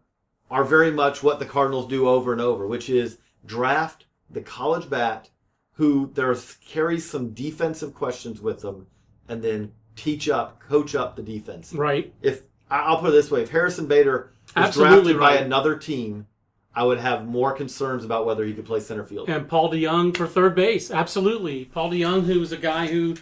[0.49, 4.89] are very much what the Cardinals do over and over, which is draft the college
[4.89, 5.29] bat
[5.73, 8.87] who there's carries some defensive questions with them,
[9.29, 11.73] and then teach up, coach up the defense.
[11.73, 12.13] right.
[12.21, 16.27] If I'll put it this way, if Harrison Bader was Absolutely drafted by another team,
[16.75, 19.29] I would have more concerns about whether he could play center field.
[19.29, 20.91] And Paul DeJong for third base.
[20.91, 21.65] Absolutely.
[21.65, 23.15] Paul DeJong, who was a guy who,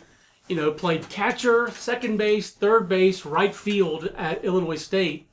[0.48, 5.30] you know, played catcher, second base, third base, right field at Illinois State.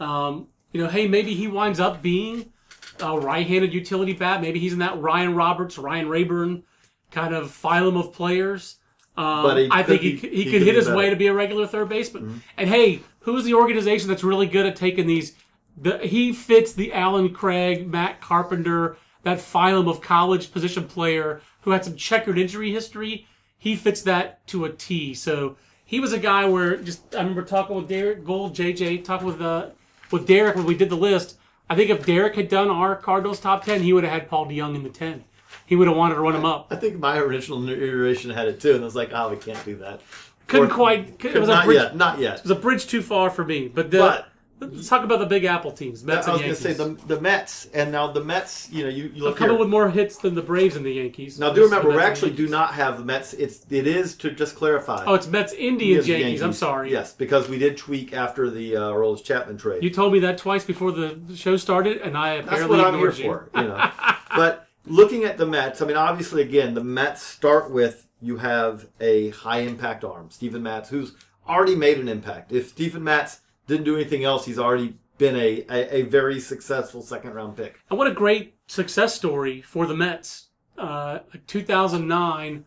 [0.00, 2.52] Um, you know, hey, maybe he winds up being
[3.00, 4.40] a right-handed utility bat.
[4.40, 6.62] Maybe he's in that Ryan Roberts, Ryan Raburn
[7.10, 8.76] kind of phylum of players.
[9.16, 10.96] Um, But he I think he, could- he he, could could hit his better.
[10.96, 12.24] way to be a regular third baseman.
[12.24, 12.38] Mm-hmm.
[12.56, 15.34] And hey, who's the organization that's really good at taking these?
[15.76, 21.70] The, he fits the Allen Craig, Matt Carpenter, that phylum of college position player who
[21.70, 23.26] had some checkered injury history.
[23.58, 25.14] He fits that to a T.
[25.14, 29.26] So he was a guy where just I remember talking with Derrick Goold, JJ, talking
[29.26, 29.70] with uh,
[30.12, 31.38] with Derrick when we did the list.
[31.70, 34.46] I think if Derrick had done our Cardinals top ten, he would have had Paul
[34.46, 35.24] DeJong in the ten.
[35.66, 36.66] He would have wanted to run him up.
[36.70, 39.62] I think my original iteration had it too, and I was like, "Oh, we can't
[39.64, 40.00] do that."
[40.46, 41.24] Couldn't Or- quite.
[41.24, 42.36] It was a not bridge, yet, not yet.
[42.38, 43.68] It was a bridge too far for me.
[43.68, 44.28] But, the, But-
[44.66, 46.84] let's talk about the Big Apple teams, Mets I was and going to Yankees.
[46.98, 48.68] say the the Mets, and now the Mets.
[48.70, 49.60] You know, you, you a look couple here.
[49.60, 51.38] with more hits than the Braves and the Yankees.
[51.38, 52.50] now, do the remember, we Mets and actually do Yankees.
[52.50, 53.32] not have the Mets.
[53.34, 55.04] It's it is to just clarify.
[55.06, 56.42] Oh, it's Mets, Indians, Yes, Yankees.
[56.42, 56.90] I'm sorry.
[56.90, 59.82] Yes, because we did tweak after the uh, Aroldis Chapman trade.
[59.82, 62.98] You told me that twice before the show started, and I That's apparently what I'm
[62.98, 63.24] here ignored you.
[63.52, 63.60] for.
[63.60, 63.90] You know,
[64.36, 68.86] but looking at the Mets, I mean, obviously, again, the Mets start with you have
[69.00, 71.14] a high impact arm, Stephen Matz, who's
[71.48, 72.52] already made an impact.
[72.52, 77.02] If Stephen Matz didn't do anything else, he's already been a, a, a very successful
[77.02, 77.78] second round pick.
[77.90, 80.48] And what a great success story for the Mets.
[80.78, 82.64] Uh, 2009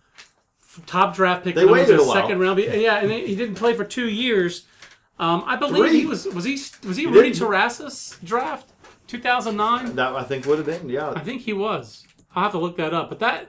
[0.86, 1.56] top draft pick.
[1.56, 2.14] They for them was waited a while.
[2.14, 2.60] second round.
[2.60, 4.66] Yeah, and he didn't play for two years.
[5.18, 6.00] Um, I believe Three.
[6.02, 6.54] he was was he
[6.88, 7.32] was he, He Rudy.
[7.32, 8.72] Terrazas draft
[9.08, 9.96] 2009.
[9.96, 11.12] That I think would have been, yeah.
[11.12, 12.06] I think he was.
[12.36, 13.10] I'll have to look that up.
[13.10, 13.48] But that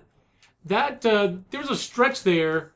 [0.64, 2.72] that uh, there was a stretch there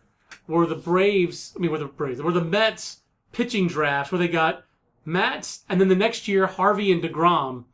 [0.47, 3.00] where the Braves, I mean, where the Braves, where the Mets
[3.33, 4.65] pitching drafts, where they got
[5.05, 7.65] Matz, and then the next year Harvey and Degrom.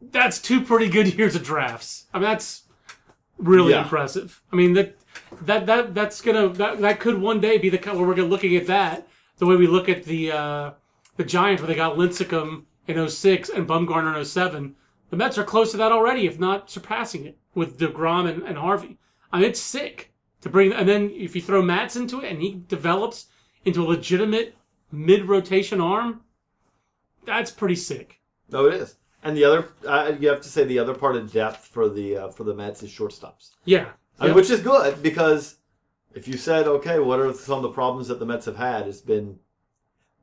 [0.00, 2.06] That's two pretty good years of drafts.
[2.12, 2.62] I mean, that's
[3.38, 3.82] really Yeah.
[3.82, 4.40] impressive.
[4.52, 4.96] I mean that
[5.42, 8.28] that that that's gonna that, that could one day be the kind where we're gonna
[8.28, 10.70] looking at that the way we look at the uh,
[11.16, 14.74] the Giants where they got Lincecum in 06 and Bumgarner in 07.
[15.10, 18.58] The Mets are close to that already, if not surpassing it, with Degrom and, and
[18.58, 18.98] Harvey.
[19.32, 20.72] I mean, it's sick to bring.
[20.72, 23.26] And then if you throw Matz into it and he develops
[23.64, 24.56] into a legitimate
[24.94, 26.20] mid rotation arm,
[27.24, 28.20] that's pretty sick.
[28.50, 28.96] No, it is.
[29.22, 32.16] And the other, uh, you have to say, the other part of depth for the
[32.16, 33.50] uh, for the Mets is shortstops.
[33.64, 33.88] Yeah.
[34.20, 35.56] I mean, which is good because
[36.14, 38.86] if you said, okay, what are some of the problems that the Mets have had?
[38.86, 39.38] It's been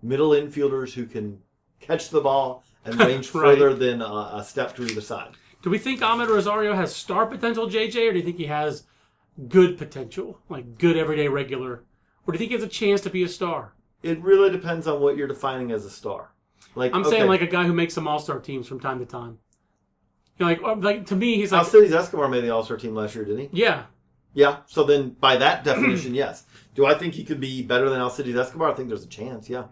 [0.02, 1.40] middle infielders who can
[1.80, 3.58] catch the ball and range Right.
[3.58, 4.06] further than a,
[4.36, 5.32] a step to either side.
[5.64, 8.84] Do we think Amed Rosario has star potential, JJ, or do you think he has
[9.48, 11.84] good potential, like good everyday regular,
[12.26, 13.74] or do you think he has a chance to be a star?
[14.04, 16.32] It really depends on what you're defining as a star.
[16.76, 19.00] Like I'm okay, saying like a guy who makes some All Star teams from time
[19.00, 19.40] to time.
[20.38, 22.96] You know, like like to me, he's like Alcides Escobar made the All Star team
[22.96, 23.62] last year, didn't he?
[23.62, 23.84] yeah,
[24.34, 24.58] Yeah.
[24.68, 26.46] So then, by that definition, yes.
[26.74, 28.72] Do I think he could be better than Alcides Escobar?
[28.72, 29.50] I think there's a chance.
[29.50, 29.66] Yeah.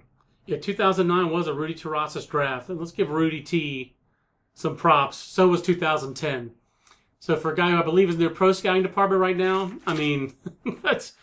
[0.45, 0.57] yeah.
[0.57, 3.95] 2009 was a Rudy Terrazas draft, and let's give Rudy T
[4.53, 5.15] some props.
[5.15, 6.51] So was 2010.
[7.21, 9.71] So for a guy who I believe is in their pro scouting department right now,
[9.87, 10.33] I mean,
[10.83, 11.13] that's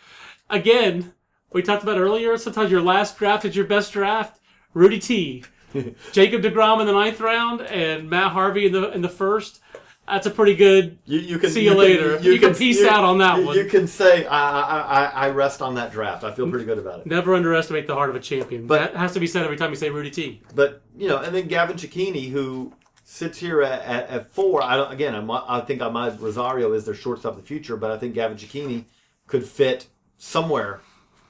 [0.49, 1.13] again
[1.57, 2.37] we talked about earlier.
[2.37, 4.39] Sometimes your last draft is your best draft.
[4.75, 5.43] Rudy T,
[6.11, 9.59] Jacob Degrom in the ninth round, and Matt Harvey in the in the first.
[10.07, 10.99] That's a pretty good.
[11.05, 12.19] You, you can See you can- later.
[12.19, 13.57] You can peace out on that you- one.
[13.57, 16.23] You can say I, I I I rest on that draft.
[16.23, 17.07] I feel pretty good about it.
[17.07, 18.67] Never underestimate the heart of a champion.
[18.67, 20.43] But- that has to be said every time you say Rudy T.
[20.53, 22.71] But you know, and then Gavin Cecchini, who
[23.03, 24.61] sits here at, at, at four.
[24.61, 27.89] I don't, again, I'm, I think Amed Rosario is their shortstop of the future, but
[27.89, 28.83] I think Gavin Cecchini
[29.27, 30.81] could fit somewhere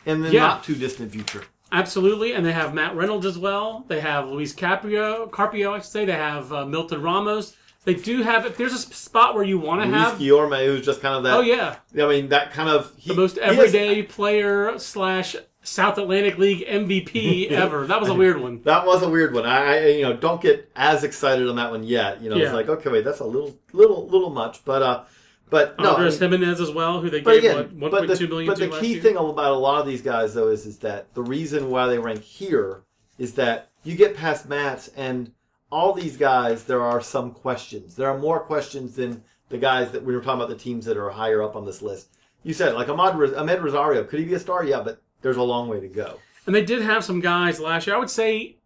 [0.08, 0.48] in the Yeah.
[0.48, 1.44] not too distant future.
[1.72, 3.86] Absolutely, and they have Matt Reynolds as well.
[3.90, 6.06] They have Luis Caprio, Carpio, I should say.
[6.06, 7.56] They have uh, Milton Ramos.
[7.84, 8.46] They do have.
[8.46, 11.24] If there's a spot where you want to Luis have, Guillorme, who's just kind of
[11.24, 11.34] that.
[11.36, 16.38] oh yeah, I mean, that kind of he, the most everyday player slash South Atlantic
[16.38, 17.86] League MVP ever.
[17.88, 18.62] That was a weird one.
[18.64, 19.46] That was a weird one.
[19.46, 22.22] I, I you know don't get as excited on that one yet.
[22.22, 22.46] You know, Yeah.
[22.46, 25.04] it's like okay, wait, that's a little little little much, but uh,
[25.50, 25.96] but no.
[25.96, 28.80] Andres Gimenez as well, who they gave again, what, one point the, million but the
[28.80, 31.88] key thing about a lot of these guys though is is that the reason why
[31.88, 32.84] they rank here
[33.18, 35.32] is that you get past Matz and
[35.72, 36.64] all these guys.
[36.66, 37.96] There are some questions.
[37.96, 40.50] There are more questions than the guys that we were talking about.
[40.50, 42.10] The teams that are higher up on this list.
[42.44, 44.04] You said like Amed, Amed Rosario.
[44.04, 44.64] Could he be a star?
[44.64, 46.20] Yeah, but there's a long way to go.
[46.46, 47.96] And they did have some guys last year.
[47.96, 48.58] I would say,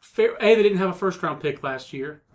[0.00, 2.22] fair, a they didn't have a first round pick last year.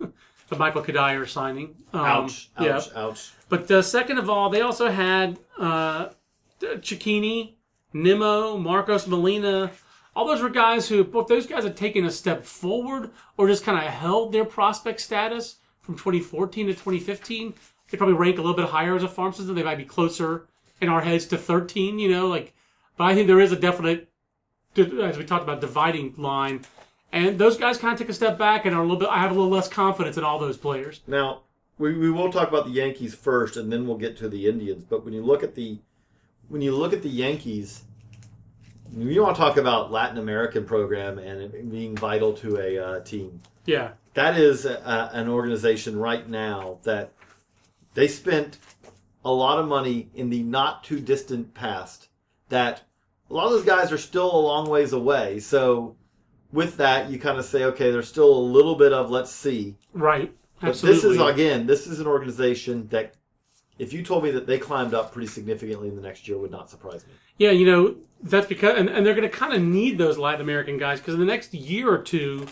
[0.52, 1.74] the Michael Cuddyer signing.
[1.92, 2.50] Um, Ouch!
[2.60, 2.76] yeah.
[2.76, 2.88] Ouch!
[2.94, 3.32] Ouch!
[3.48, 6.08] But uh, second of all, they also had uh,
[6.60, 7.54] Cecchini,
[7.92, 9.72] Nimmo, Marcos Molina.
[10.14, 13.64] All those were guys who, both those guys had taken a step forward or just
[13.64, 17.54] kind of held their prospect status from 2014 to 2015,
[17.90, 19.54] they probably rank a little bit higher as a farm system.
[19.54, 20.46] They might be closer
[20.80, 22.54] in our heads to 13, you know, like.
[22.96, 24.08] But I think there is a definite,
[24.76, 26.64] as we talked about, dividing line.
[27.12, 29.08] And those guys kind of take a step back and are a little bit.
[29.10, 31.02] I have a little less confidence in all those players.
[31.06, 31.42] Now,
[31.78, 34.84] we, we will talk about the Yankees first, and then we'll get to the Indians.
[34.84, 35.78] But when you look at the
[36.48, 37.84] when you look at the Yankees,
[38.96, 43.00] you want to talk about Latin American program and it being vital to a uh,
[43.00, 43.40] team.
[43.64, 47.12] Yeah, That is a, an organization right now that
[47.94, 48.58] they spent
[49.24, 52.08] a lot of money in the not too distant past.
[52.48, 52.82] That
[53.30, 55.40] a lot of those guys are still a long ways away.
[55.40, 55.96] So
[56.52, 59.76] with that, you kind of say, okay, there's still a little bit of let's see.
[59.92, 60.32] right.
[60.60, 61.00] But Absolutely.
[61.00, 63.14] this is again, this is an organization that,
[63.78, 66.52] if you told me that they climbed up pretty significantly in the next year, would
[66.52, 67.14] not surprise me.
[67.36, 70.40] Yeah, you know, that's because, and, and they're going to kind of need those Latin
[70.40, 72.46] American guys because in the next year or two,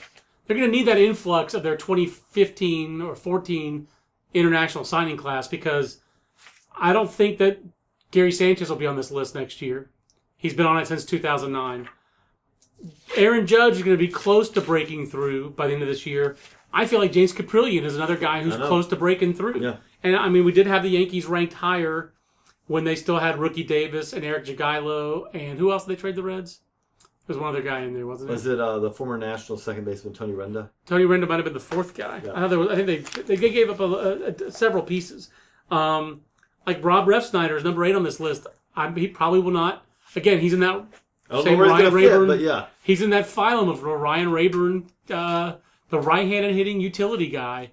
[0.46, 3.86] they're going to need that influx of their 2015 or 14
[4.34, 6.00] international signing class because
[6.76, 7.62] I don't think that
[8.10, 9.90] Gary Sanchez will be on this list next year.
[10.36, 11.88] He's been on it since 2009.
[13.16, 16.06] Aaron Judge is going to be close to breaking through by the end of this
[16.06, 16.36] year.
[16.72, 19.60] I feel like James Kaprielian is another guy who's close to breaking through.
[19.60, 19.76] Yeah.
[20.02, 22.12] And I mean, we did have the Yankees ranked higher
[22.68, 26.14] when they still had Rookie Davis and Eric Jagielo, and who else did they trade
[26.14, 26.60] the Reds?
[27.26, 28.32] There was one other guy in there, wasn't it?
[28.32, 28.60] Was it?
[28.60, 30.68] uh, the former national second baseman Tony Renda?
[30.86, 32.20] Tony Renda might have been the fourth guy.
[32.24, 32.32] Yeah.
[32.32, 35.30] I, thought there was, I think they they gave up a, a- a- several pieces.
[35.70, 36.22] Um,
[36.66, 38.46] like Rob Refsnyder is number eight on this list.
[38.76, 39.84] I, he probably will not.
[40.16, 40.84] Again, he's in that.
[41.30, 42.26] I don't Same know where Ryan to fit, Raburn.
[42.26, 42.66] but yeah.
[42.82, 45.54] He's in that phylum of Ryan Raburn, uh,
[45.90, 47.70] the right-handed hitting utility guy.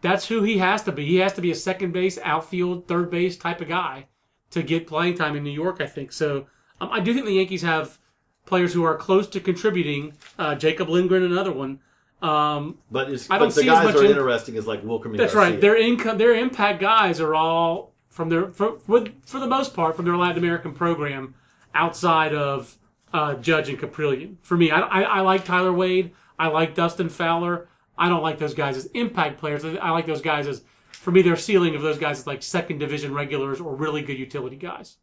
[0.00, 1.06] That's who he has to be.
[1.06, 4.06] He has to be a second base, outfield, third base type of guy.
[4.50, 5.80] to get playing time in New York.
[5.80, 6.46] I think so.
[6.80, 7.98] Um, I do think the Yankees have
[8.44, 10.12] players who are close to contributing.
[10.38, 11.78] Uh, Jacob Lindgren, another one.
[12.20, 14.82] Um, But, it's, I don't the see as guys much are in- interesting is like
[14.84, 15.16] Wilkerman.
[15.16, 15.52] that's Garcia.
[15.52, 15.60] right.
[15.60, 19.96] Their income, their impact guys are all from their for, for, for the most part
[19.96, 21.34] from their Latin American program,
[21.74, 22.76] outside of
[23.12, 24.36] uh, Judge and Kaprielian.
[24.42, 26.12] For me, I, I, I like Tyler Wade.
[26.38, 27.68] I like Dustin Fowler.
[27.98, 29.64] I don't like those guys as impact players.
[29.64, 32.78] I like those guys as for me their ceiling of those guys is like second
[32.78, 34.96] division regulars or really good utility guys.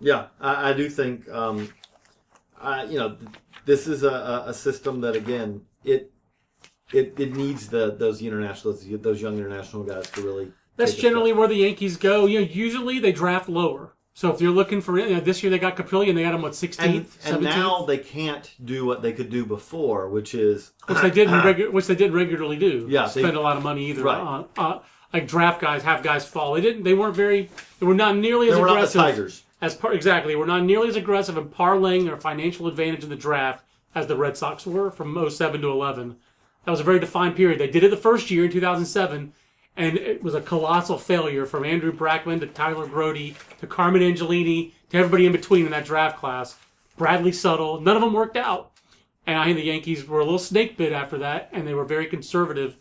[0.00, 1.72] Yeah, I, I do think, um,
[2.60, 3.16] I, you know,
[3.64, 6.12] this is a, a- system that again it
[6.92, 10.52] it, it needs the those internationals, those young international guys to really.
[10.76, 12.26] That's generally where the Yankees go.
[12.26, 13.94] You know, usually they draft lower.
[14.16, 16.14] So if you're looking for you know, this year, they got Kaprielian.
[16.14, 16.70] They got him what step.
[16.70, 20.70] 16th, and, 17th, and now they can't do what they could do before, which is
[20.86, 22.86] which they did regu- which they did regularly do.
[22.88, 24.04] Yeah, they- spend a lot of money either.
[24.04, 24.18] Right.
[24.18, 24.78] on uh,
[25.12, 26.54] like draft guys, have guys fall.
[26.54, 26.84] They didn't.
[26.84, 27.50] They weren't very.
[27.80, 29.42] They were not nearly as they were not the aggressive Tigers.
[29.60, 30.36] as par- exactly.
[30.36, 33.64] We're not nearly as aggressive in parlaying their financial advantage in the draft
[33.96, 36.16] as the Red Sox were from 07 to 11.
[36.64, 37.58] That was a very defined period.
[37.60, 39.32] They did it the first year in 2007,
[39.76, 44.72] and it was a colossal failure from Andrew Brackman to Tyler Grody to Carmen Angelini
[44.90, 46.56] to everybody in between in that draft class.
[46.96, 48.70] Bradley Suttle, none of them worked out.
[49.26, 51.84] And I think the Yankees were a little snake bit after that, and they were
[51.84, 52.76] very conservative.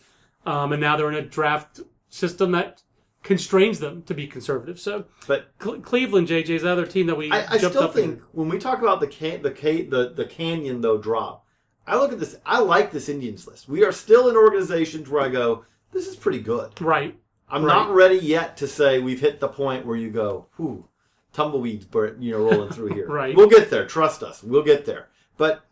[0.46, 1.80] Um, and now they're in a draft
[2.10, 2.84] system that
[3.24, 4.78] constrains them to be conservative.
[4.80, 7.94] So But Cle- Cleveland, JJ, is the other team that we I, I still up
[7.94, 8.24] think in.
[8.34, 11.46] when we talk about the can, the, ca- the the canyon though drop,
[11.88, 12.36] I look at this.
[12.46, 13.70] I like this Indians list.
[13.70, 16.80] We are still in organizations where I go, this is pretty good.
[16.82, 17.18] Right.
[17.50, 17.74] I'm Right.
[17.74, 20.88] not ready yet to say we've hit the point where you go, whew,
[21.34, 23.08] tumbleweeds, bur- you know, rolling through here.
[23.10, 23.36] Right.
[23.36, 23.86] We'll get there.
[23.86, 24.44] Trust us.
[24.44, 25.10] We'll get there.
[25.38, 25.64] But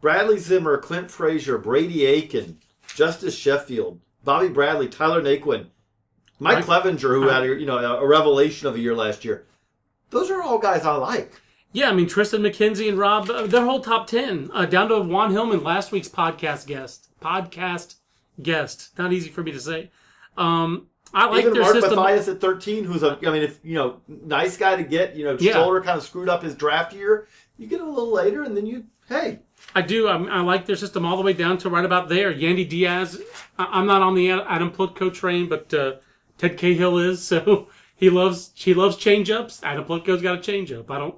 [0.00, 2.58] Bradley Zimmer, Clint Frazier, Brady Aiken,
[2.94, 5.66] Justus Sheffield, Bobby Bradley, Tyler Naquin,
[6.40, 9.44] Mike Mike- Clevinger, who had a, you know a revelation of a year last year.
[10.10, 11.40] Those are all guys I like.
[11.72, 15.00] Yeah, I mean Triston McKenzie and Rob, uh, their whole top ten, uh, down to
[15.00, 17.08] Juan Hillman, last week's podcast guest.
[17.20, 17.96] Podcast
[18.42, 19.90] guest, not easy for me to say.
[20.36, 21.96] Um, I like Even their Mark system.
[21.96, 25.16] Mathias at 13, who's a, I mean, if you know, nice guy to get.
[25.16, 25.52] You know, Yeah.
[25.52, 27.26] shoulder kind of screwed up his draft year.
[27.56, 29.40] You get him a little later, and then you, hey,
[29.74, 30.06] I do.
[30.06, 32.32] I, I like their system all the way down to right about there.
[32.32, 33.20] Yandy Diaz.
[33.58, 35.94] I, I'm not on the Adam Plutko train, but uh,
[36.36, 37.22] Ted Cahill is.
[37.28, 39.60] So he loves he loves change ups.
[39.64, 40.90] Adam Plutko's got a change up.
[40.90, 41.16] I don't.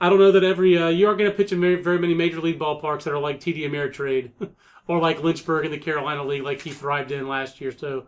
[0.00, 2.12] I don't know that every uh, you aren't going to pitch in very, very many
[2.14, 4.30] major league ballparks that are like TD Ameritrade
[4.88, 7.72] or like Lynchburg in the Carolina League, like he thrived in last year.
[7.72, 8.06] So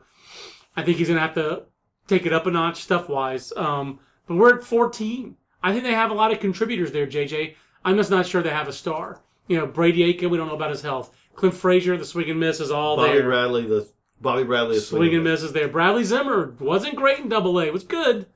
[0.76, 1.64] I think he's going to have to
[2.06, 3.52] take it up a notch stuff wise.
[3.56, 5.37] Um, but we're at 14.
[5.62, 7.54] I think they have a lot of contributors there, JJ.
[7.84, 9.22] I'm just not sure they have a star.
[9.48, 11.14] You know, Brady Aiken, we don't know about his health.
[11.34, 13.20] Clint Frazier, the swing and miss is all Bobby there.
[13.20, 13.88] Bobby Bradley, the
[14.20, 15.68] Bobby Bradley is swing and miss is there.
[15.68, 17.70] Bradley Zimmer wasn't great in Double A.
[17.70, 18.26] Was good.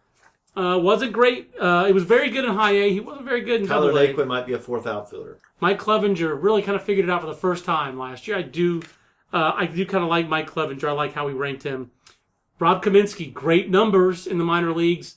[0.58, 1.52] Uh, wasn't great.
[1.60, 2.92] Uh, it was very good in High A.
[2.92, 4.08] He wasn't very good in Tyler Double A.
[4.08, 5.38] Naquin might be a fourth outfielder.
[5.60, 8.36] Mike Clevinger really kind of figured it out for the first time last year.
[8.36, 8.82] I do,
[9.32, 10.88] uh, I do kind of like Mike Clevinger.
[10.88, 11.92] I like how we ranked him.
[12.58, 15.14] Rob Kaminsky, great numbers in the minor leagues.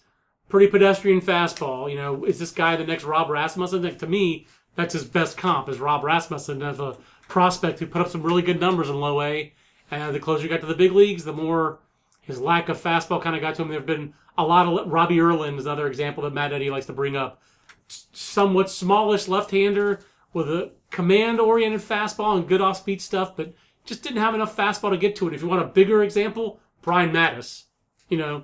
[0.48, 1.90] Pretty pedestrian fastball.
[1.90, 3.82] You know, is this guy the next Rob Rasmussen?
[3.82, 8.02] Like, to me, that's his best comp is Rob Rasmussen as a prospect who put
[8.02, 9.54] up some really good numbers in low A.
[9.90, 11.80] And the closer you got to the big leagues, the more
[12.22, 13.70] his lack of fastball kind of got to him.
[13.70, 16.86] There have been a lot of Robbie Erlin is another example that Matt Eddy likes
[16.86, 17.42] to bring up
[17.88, 20.00] somewhat smallish left-hander
[20.34, 23.54] with a command-oriented fastball and good off-speed stuff, but
[23.86, 25.34] just didn't have enough fastball to get to it.
[25.34, 27.66] If you want a bigger example, Brian Matusz.
[28.10, 28.44] You know,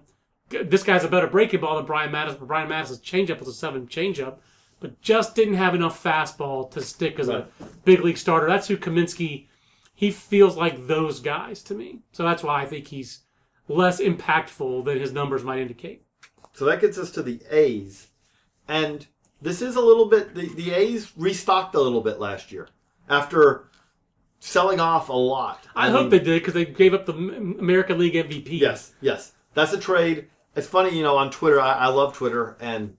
[0.50, 3.54] this guy's a better breaking ball than Brian Matusz, but Brian Matusz' changeup was a
[3.54, 4.38] seven changeup,
[4.80, 7.48] but just didn't have enough fastball to stick as a
[7.86, 8.48] big league starter.
[8.48, 9.48] That's who Kaminsky.
[9.94, 13.22] He feels like those guys to me, so that's why I think he's
[13.68, 16.04] less impactful than his numbers might indicate.
[16.54, 18.08] So that gets us to the A's.
[18.68, 19.06] And
[19.42, 22.68] this is a little bit, the, the A's restocked a little bit last year
[23.10, 23.70] after
[24.40, 25.66] selling off a lot.
[25.76, 28.60] I, hope they did because they gave up the American League MVP.
[28.60, 29.34] Yes, yes.
[29.54, 30.28] That's a trade.
[30.56, 32.98] It's funny, you know, on Twitter, I, I love Twitter, and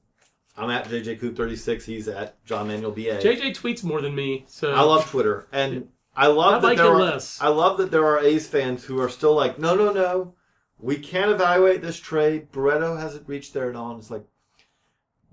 [0.56, 1.82] I'm at JJCoop36.
[1.84, 3.18] He's at John Manuel BA.
[3.18, 6.76] JJ tweets more than me, so I love Twitter, and I love I that like
[6.78, 7.00] there it are.
[7.00, 7.40] less.
[7.40, 10.34] I love that there are A's fans who are still like, no, no, no,
[10.80, 12.50] we can't evaluate this trade.
[12.52, 13.90] Barreto hasn't reached there at all.
[13.90, 14.24] And it's like,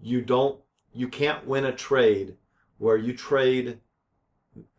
[0.02, 0.60] you don't,
[0.94, 2.36] you can't win a trade
[2.78, 3.80] where you trade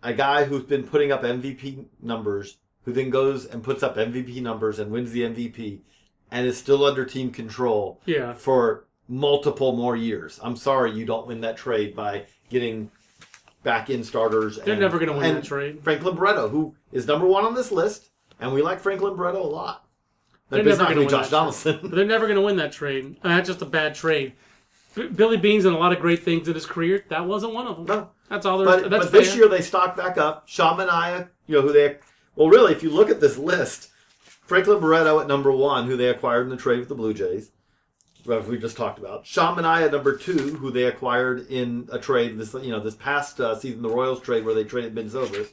[0.03, 4.41] a guy who's been putting up MVP numbers, who then goes and puts up MVP
[4.43, 5.81] numbers and wins the MVP,
[6.31, 8.33] and is still under team control Yeah.
[8.33, 10.41] for multiple more years.
[10.43, 12.91] I'm sorry you don't win that trade by getting
[13.62, 14.57] back in starters.
[14.59, 15.83] They're and- never gonna win and that trade.
[15.83, 18.11] Franklin Barreto, who is number one on this list,
[18.41, 19.86] and we like Franklin Barreto a lot.
[20.49, 21.79] They're it's never not going to win Josh that Donaldson.
[21.83, 23.17] But they're never going to win that trade.
[23.23, 24.35] Uh, That's just a bad trade.
[24.95, 27.05] B- Billy Beane's done a lot of great things in his career.
[27.09, 27.87] That wasn't one of them.
[27.87, 28.11] No.
[28.29, 28.83] That's all there is.
[28.83, 30.49] But, but this year they stocked back up.
[30.49, 31.99] Sean Manaea, you know who they.
[32.35, 33.91] Well, really, if you look at this list,
[34.21, 37.51] Franklin Barreto at number one, who they acquired in the trade with the Blue Jays,
[38.27, 39.27] we just talked about.
[39.27, 42.97] Sean Manaea at number two, who they acquired in a trade this you know this
[42.97, 45.53] past uh, season, the Royals trade where they traded Ben Zobrist.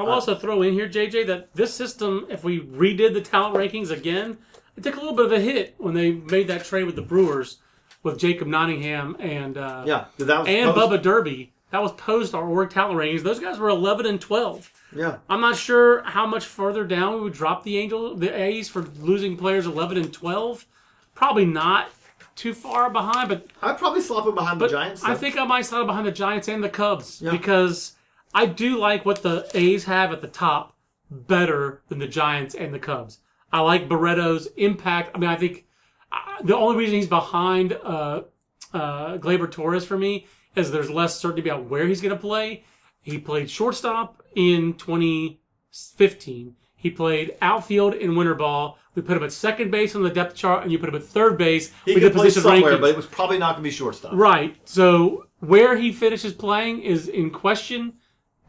[0.00, 3.90] I'll also throw in here, JJ, that this system, if we redid the talent rankings
[3.90, 4.38] again,
[4.76, 7.02] it took a little bit of a hit when they made that trade with the
[7.02, 7.58] Brewers
[8.02, 11.52] with Jacob Nottingham and uh, Yeah, that was and post- Bubba Derby.
[11.70, 13.22] That was post our org talent rankings.
[13.22, 14.70] Those guys were 11 and 12.
[14.96, 18.68] Yeah, I'm not sure how much further down we would drop the Angel, the A's
[18.68, 20.66] for losing players 11 and 12.
[21.14, 21.90] Probably not
[22.34, 25.04] too far behind, but I'd probably slop him behind the Giants.
[25.04, 27.30] I think I might slide behind the Giants and the Cubs Yeah.
[27.30, 27.92] because
[28.34, 30.76] I do like what the A's have at the top
[31.10, 33.18] better than the Giants and the Cubs.
[33.52, 35.10] I like Barreto's impact.
[35.14, 35.66] I mean, I think
[36.12, 38.22] uh, the only reason he's behind uh,
[38.72, 42.64] uh, Gleyber Torres for me is there's less certainty about where he's going to play.
[43.00, 46.56] He played shortstop in 2015.
[46.76, 48.78] He played outfield in winter ball.
[48.94, 51.02] We put him at second base on the depth chart, and you put him at
[51.02, 51.72] third base.
[51.84, 52.80] he could play somewhere, rankings.
[52.80, 54.12] but it was probably not going to be shortstop.
[54.14, 54.56] Right.
[54.64, 57.94] So where he finishes playing is in question.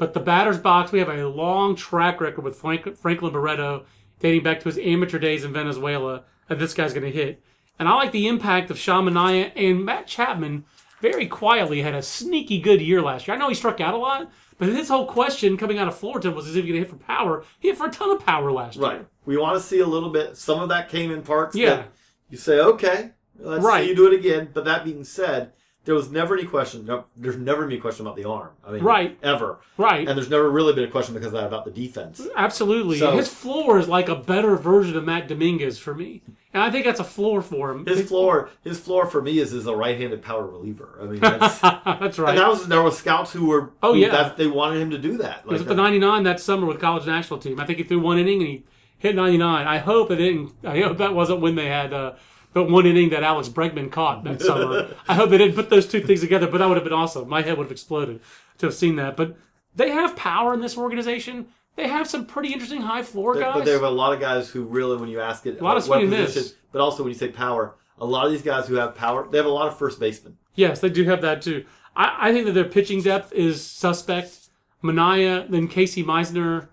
[0.02, 3.86] But the batter's box, we have a long track record with Frank, Franklin Barreto
[4.20, 7.44] dating back to his amateur days in Venezuela that this guy's going to hit.
[7.78, 10.66] And I like the impact of Sean Manaea and Matt Chapman
[11.02, 13.36] very quietly had a sneaky good year last year.
[13.36, 16.34] I know he struck out a lot, but his whole question coming out of Fullerton
[16.34, 17.44] was is he going to hit for power?
[17.60, 18.94] He hit for a ton of power last Right.
[18.94, 18.98] year.
[19.02, 19.08] Right.
[19.28, 20.36] We want to see a little bit.
[20.36, 21.56] Some of that came in parts.
[21.56, 21.84] Yeah.
[22.28, 23.84] You say, okay, let's Right.
[23.84, 24.50] see you do it again.
[24.52, 25.52] But that being said,
[25.86, 26.86] there was never any question.
[26.86, 28.50] No, there's never been a question about the arm.
[28.66, 29.18] I mean, Right.
[29.24, 29.60] ever.
[29.78, 30.08] Right.
[30.08, 32.22] And there's never really been a question because of that about the defense.
[32.36, 33.00] Absolutely.
[33.00, 36.22] So- his floor is like a better version of Matt Dominguez for me.
[36.54, 37.86] And I think that's a floor for him.
[37.86, 41.00] His floor, his floor for me is is a right-handed power reliever.
[41.02, 42.30] I mean, that's, That's right.
[42.32, 43.72] and that was there were scouts who were.
[43.82, 44.10] Oh, who- yeah.
[44.12, 45.44] that, they wanted him to do that.
[45.46, 47.60] He was Like, at the 99 that summer with college national team.
[47.60, 48.64] I think he threw one inning and he
[48.98, 49.66] hit 99.
[49.66, 50.52] I hope it didn't.
[50.66, 52.14] I hope that wasn't when they had uh,
[52.54, 54.94] the one inning that Alex Bregman caught that summer.
[55.08, 57.28] I hope they didn't put those two things together, but that would have been awesome.
[57.30, 58.20] My head would have exploded
[58.60, 59.16] to have seen that.
[59.18, 59.38] But
[59.76, 61.48] they have power in this organization.
[61.78, 63.56] They have some pretty interesting high floor There- guys.
[63.56, 65.78] But there were a lot of guys who really, when you ask it, A lot
[65.78, 66.34] of what swing miss.
[66.34, 69.28] position- But also when you say power, a lot of these guys who have power,
[69.30, 70.38] they have a lot of first basemen.
[70.56, 71.64] Yes, they do have that too.
[71.96, 74.38] I, I think that their pitching depth is suspect.
[74.84, 76.68] Manaea, then Casey Meisner.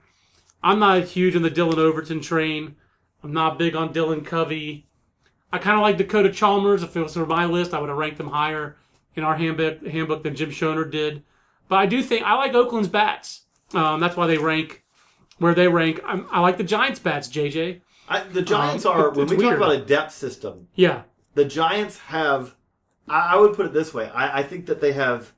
[0.62, 2.74] I'm not huge on the Dillon Overton train.
[3.22, 4.86] I'm not big on Dylan Covey.
[5.52, 6.82] I kind of like Dakota Chalmers.
[6.82, 8.76] If it was for my list, I would have ranked them higher
[9.14, 11.22] in our handbook, handbook than Jim Shonerd did.
[11.68, 13.42] But I do think I like Oakland's bats.
[13.74, 14.84] Um, that's why they rank
[15.38, 16.00] where they rank.
[16.04, 17.80] I'm, I like the Giants' bats, JJ.
[18.08, 19.50] I, the Giants Um, are when we weird.
[19.50, 20.68] talk about a depth system.
[20.74, 21.02] Yeah,
[21.34, 22.54] The Giants have.
[23.08, 24.08] I, I would put it this way.
[24.10, 25.32] I, I think that they have.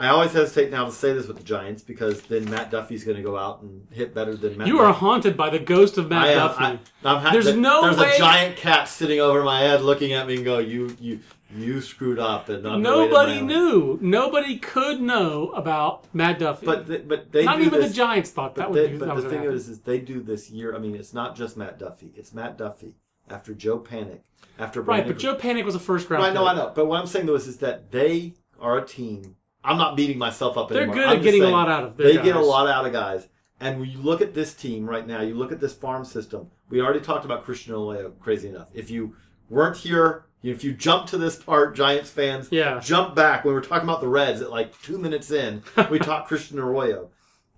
[0.00, 3.18] I always hesitate now to say this with the Giants because then Matt Duffy's going
[3.18, 4.66] to go out and hit better than Matt.
[4.66, 6.38] you are haunted by the ghost of Matt I am.
[6.38, 6.64] Duffy.
[6.64, 9.82] I, I'm ha- There's th- no There's way- a giant cat sitting over my head,
[9.82, 11.20] looking at me and go, "You, you,
[11.54, 13.98] you screwed up." And Nobody knew.
[14.00, 16.64] Nobody could know about Matt Duffy.
[16.64, 18.96] But th- but they not even this, the Giants thought that But, would they, be.
[18.98, 20.74] but that the thing gonna is, is they do this year.
[20.74, 22.12] I mean, it's not just Matt Duffy.
[22.16, 22.94] It's Matt Duffy
[23.28, 24.20] after Joe Panik
[24.58, 24.86] after right.
[25.04, 26.24] Brandon But Joe Panik was a first round.
[26.24, 26.46] I know.
[26.46, 26.72] I know.
[26.74, 29.36] But what I'm saying though is, is that they are a team.
[29.64, 30.94] I'm not beating myself up They're anymore.
[30.96, 32.46] good I'm at just getting a saying lot out of their They get a guys.
[32.46, 33.28] lot out of guys.
[33.60, 36.50] And when you look at this team right now, you look at this farm system.
[36.70, 38.10] We already talked about Christian Arroyo.
[38.20, 38.68] Crazy enough.
[38.72, 39.14] If you
[39.50, 42.80] weren't here, if you jump to this part, Giants fans, Yeah.
[42.80, 43.44] jump back.
[43.44, 46.58] When we were talking about the Reds at like two minutes in, we talked Christian
[46.58, 47.10] Arroyo.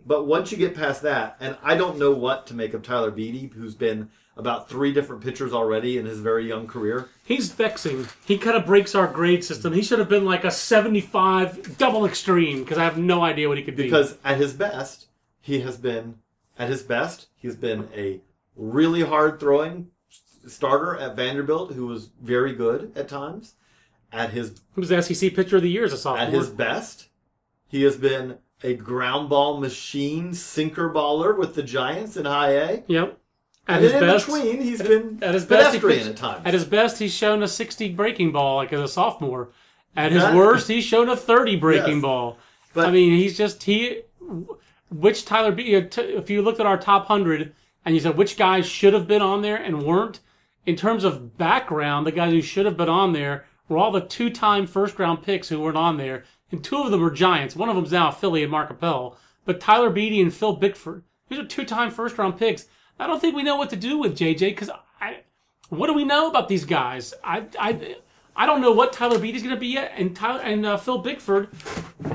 [0.05, 3.13] But once you get past that, and I don't know what to make of Tyler
[3.13, 7.09] Beede, who's been about three different pitchers already in his very young career.
[7.25, 8.09] He's vexing.
[8.25, 9.73] He kind of breaks our grade system.
[9.73, 13.59] He should have been like a 75 double extreme because I have no idea what
[13.59, 13.85] he could be.
[13.85, 15.07] Because at his best,
[15.41, 16.17] he has been
[16.59, 18.21] at his best, he's been a
[18.57, 19.89] really hard throwing
[20.47, 23.55] starter at Vanderbilt who was very good at times.
[24.13, 26.27] At his he was the SEC pitcher of the year as a sophomore.
[26.27, 27.09] at his best,
[27.69, 32.85] he has been a ground ball machine, sinker baller with the Giants in high A.
[32.87, 33.19] Yep.
[33.69, 36.11] At And his then in best, between, he's been at his best, he pedestrian pitched-
[36.11, 36.43] at times.
[36.47, 39.51] At his best, he's shown a 60 breaking ball like as a sophomore.
[39.97, 42.03] At his worst, he's shown a 30 breaking Yes.
[42.03, 42.39] ball.
[42.75, 44.03] But- I mean, he's just he.
[44.91, 45.75] Which Tyler B?
[45.75, 47.55] If you looked at our top hundred
[47.85, 50.21] and you said which guys should have been on there and weren't,
[50.67, 54.01] in terms of background, the guys who should have been on there were all the
[54.01, 57.57] two-time first-round picks who weren't on there, and two of them were Giants.
[57.57, 61.03] One of them's now Philly and Mark Appel, but Tyler Beede and Phil Bickford.
[61.29, 62.67] These are two-time first-round picks.
[62.99, 64.71] I don't think we know what to do with JJ because
[65.01, 65.21] I.
[65.69, 67.15] What do we know about these guys?
[67.25, 67.97] I, I,
[68.37, 69.93] I don't know what Tyler Beede's going to be yet.
[69.97, 71.47] And Tyler and uh, Phil Bickford,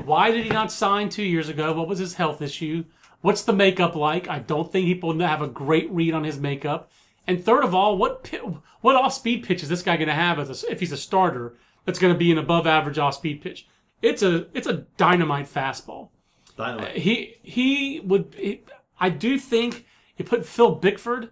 [0.04, 1.72] why did he not sign two years ago?
[1.72, 2.84] What was his health issue?
[3.20, 4.28] What's the makeup like?
[4.28, 6.90] I don't think people have a great read on his makeup.
[7.26, 8.32] And third of all, what
[8.80, 10.96] what off speed pitch is this guy going to have as a, if he's a
[10.96, 11.56] starter?
[11.84, 13.66] That's going to be an above average off speed pitch.
[14.02, 16.10] It's a it's a dynamite fastball.
[16.56, 16.96] Dynamite.
[16.96, 18.34] He he would.
[18.38, 18.62] He,
[19.00, 19.84] I do think
[20.18, 21.30] you put Phil Bickford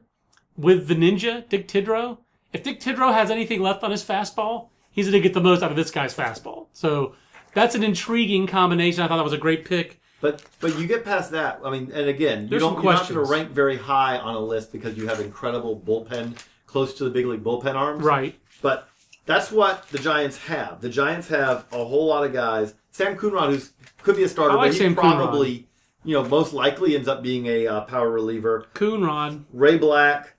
[0.56, 2.18] with the ninja Dick Tidrow.
[2.52, 5.62] If Dick Tidrow has anything left on his fastball, he's going to get the most
[5.62, 6.68] out of this guy's fastball.
[6.72, 7.14] So
[7.52, 9.02] that's an intriguing combination.
[9.02, 10.00] I thought that was a great pick.
[10.20, 11.60] But but you get past that.
[11.62, 14.16] I mean, and again, you There's don't some you're not going to rank very high
[14.16, 18.02] on a list because you have incredible bullpen close to the big league bullpen arms.
[18.02, 18.34] Right.
[18.62, 18.88] But
[19.26, 20.80] that's what the Giants have.
[20.80, 22.74] The Giants have a whole lot of guys.
[22.90, 23.72] Sam Coonrod, who's
[24.02, 25.16] could be a starter, I like but he Sam Coonrod.
[25.16, 25.68] probably,
[26.06, 28.66] you know, most likely ends up being a uh, power reliever.
[28.74, 29.44] Coonrod.
[29.52, 30.34] Ray Black,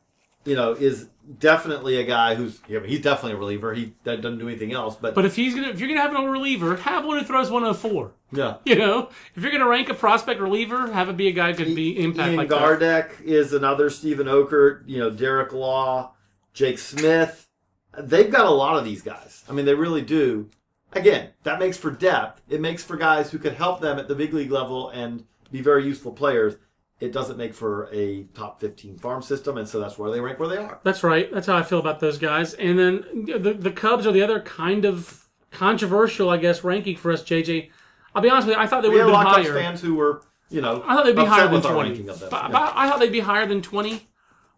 [0.45, 1.09] you know, is
[1.39, 3.74] definitely a guy who's yeah, he's definitely a reliever.
[3.74, 4.95] He that doesn't do anything else.
[4.95, 7.51] But, But if he's gonna, if you're gonna have a reliever, have one who throws
[7.51, 8.11] 104.
[8.32, 11.51] yeah, You know, if you're gonna rank a prospect reliever, have it be a guy
[11.51, 12.47] who can be impact Ian like.
[12.49, 16.13] Gardeck is another Steven Okert, you know, Derek Law,
[16.53, 17.49] Jake Smith.
[17.97, 19.43] They've got a lot of these guys.
[19.49, 20.49] I mean, they really do.
[20.93, 22.41] Again, that makes for depth.
[22.47, 25.62] It makes for guys who could help them at the big league level and be
[25.62, 26.56] very useful players.
[27.00, 30.39] It doesn't make for a top 15 farm system, and so that's where they rank
[30.39, 30.80] where they are.
[30.84, 31.32] That's right.
[31.32, 32.54] That's how I feel about those guys.
[32.56, 37.12] And then the the Cubs are the other kind of controversial, I guess, ranking for
[37.12, 37.22] us.
[37.24, 37.70] JJ,
[38.16, 38.62] I'll be honest with you.
[38.62, 39.60] I thought they would have been lot Cubs higher.
[39.60, 42.02] fans who were, you know, I thought they'd be higher than twenty.
[42.02, 42.18] them.
[42.32, 42.48] But, Yeah.
[42.50, 44.10] but I thought they'd be higher than twenty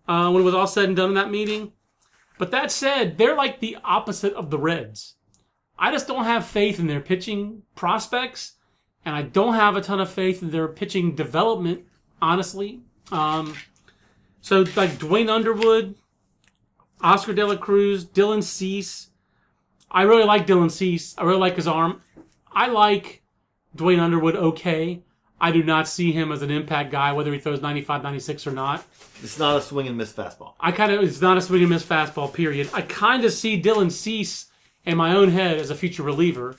[0.07, 1.73] uh, when it was all said and done in that meeting.
[2.37, 5.15] But that said, they're like the opposite of the Reds.
[5.77, 8.53] I just don't have faith in their pitching prospects,
[9.05, 11.85] and I don't have a ton of faith in their pitching development.
[12.21, 12.81] Honestly,
[13.11, 13.55] um,
[14.41, 15.95] so like Duane Underwood,
[17.01, 19.09] Oscar De La Cruz, Dylan Cease.
[19.89, 21.15] I really like Dylan Cease.
[21.17, 22.01] I really like his arm.
[22.51, 23.23] I like
[23.75, 25.01] Duane Underwood okay.
[25.41, 28.51] I do not see him as an impact guy, whether he throws 95, 96 or
[28.51, 28.85] not.
[29.23, 30.53] It's not a swing and miss fastball.
[30.59, 32.69] I kind of, it's not a swing and miss fastball, period.
[32.73, 34.47] I kind of see Dylan Cease
[34.85, 36.57] in my own head as a future reliever.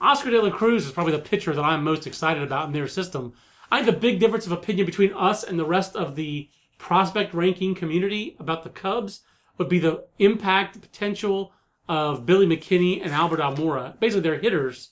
[0.00, 2.88] Oscar De La Cruz is probably the pitcher that I'm most excited about in their
[2.88, 3.34] system.
[3.70, 6.48] I think the big difference of opinion between us and the rest of the
[6.78, 9.20] prospect ranking community about the Cubs
[9.58, 11.52] would be the impact potential
[11.88, 13.98] of Billy McKinney and Albert Almora.
[14.00, 14.90] Basically, they're hitters.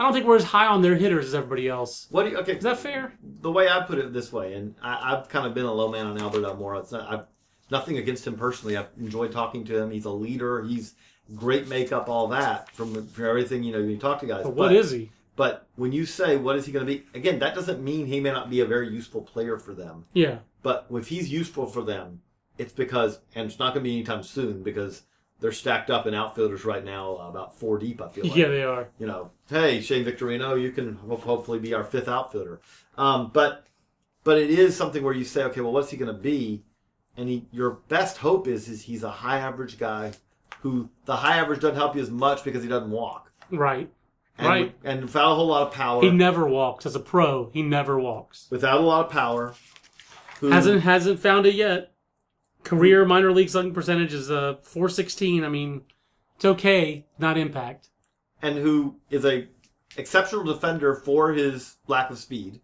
[0.00, 2.06] I don't think we're as high on their hitters as everybody else.
[2.10, 3.12] What do you, okay, Is that fair?
[3.40, 5.90] the way I put it this way, and I, I've kind of been a low
[5.90, 6.80] man on Albert Almora.
[6.80, 7.26] It's not, I've
[7.70, 8.76] nothing against him personally.
[8.76, 9.90] I've enjoyed talking to him.
[9.90, 10.62] He's a leader.
[10.62, 10.94] He's
[11.34, 13.78] great makeup, all that from, from everything you know.
[13.78, 14.44] You talk to guys.
[14.44, 15.10] But what is he?
[15.36, 18.18] But when you say what is he going to be, again, that doesn't mean he
[18.18, 20.04] may not be a very useful player for them.
[20.12, 20.38] Yeah.
[20.62, 22.22] But if he's useful for them,
[22.58, 25.02] it's because, and it's not going to be anytime soon because
[25.38, 28.02] they're stacked up in outfielders right now, about four deep.
[28.02, 28.88] I feel like Yeah, they are.
[28.98, 32.60] you know, hey Shane Victorino, you can hopefully be our fifth outfielder.
[32.96, 33.64] Um, but
[34.24, 36.64] but it is something where you say, okay, well, what's he going to be?
[37.16, 40.12] And he, your best hope is is he's a high average guy
[40.62, 43.32] who the high average doesn't help you as much because he doesn't walk.
[43.50, 43.90] Right.
[44.38, 44.74] And, Right.
[44.84, 46.86] And without a whole lot of power, He never walks.
[46.86, 48.46] As a pro, he never walks.
[48.50, 49.54] without a lot of power,
[50.40, 51.92] who, Hasn't hasn't found it yet.
[52.62, 55.44] Career minor league slugging percentage is uh 416.
[55.44, 55.82] I mean,
[56.36, 57.88] it's okay, not impact.
[58.42, 59.48] and who is a
[59.96, 62.60] exceptional defender for his lack of speed.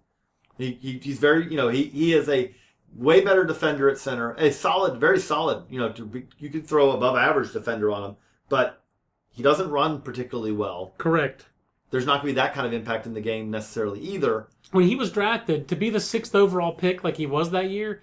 [0.59, 2.55] He, he he's very you know he he is a
[2.97, 5.64] way better defender at center, a solid, very solid.
[5.68, 8.16] You know, to be, you could throw above average defender on him,
[8.49, 8.82] but
[9.30, 10.95] he doesn't run particularly well.
[10.99, 11.47] Correct.
[11.90, 14.49] There's not going to be that kind of impact in the game necessarily either.
[14.72, 18.03] When he was drafted to be the sixth overall pick, like he was that year,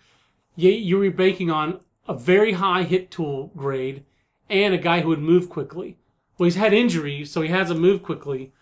[0.55, 4.05] you, you were banking on a very high hit tool grade
[4.49, 5.97] and a guy who would move quickly.
[6.37, 8.53] Well, he's had injuries, so he hasn't moved quickly.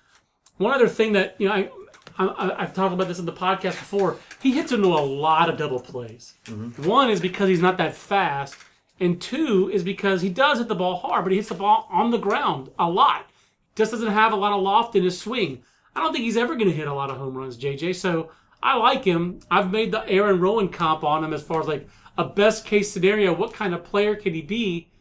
[0.58, 1.70] One other thing that you know, I,
[2.18, 4.18] I I've talked about this in the podcast before.
[4.42, 6.36] He hits into a lot of double plays.
[6.46, 6.88] Mm-hmm.
[6.88, 8.56] One is because he's not that fast,
[9.00, 11.88] and two is because he does hit the ball hard, but he hits the ball
[11.92, 13.30] on the ground a lot.
[13.76, 15.64] Just doesn't have a lot of loft in his swing.
[15.96, 17.96] I don't think he's ever going to hit a lot of home runs, JJ.
[17.96, 18.32] So
[18.62, 19.40] I like him.
[19.50, 21.88] I've made the Aaron Rowand comp on him as far as like
[22.18, 23.34] a best case scenario.
[23.34, 24.92] What kind of player can he be?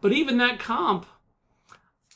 [0.00, 1.06] But even that comp,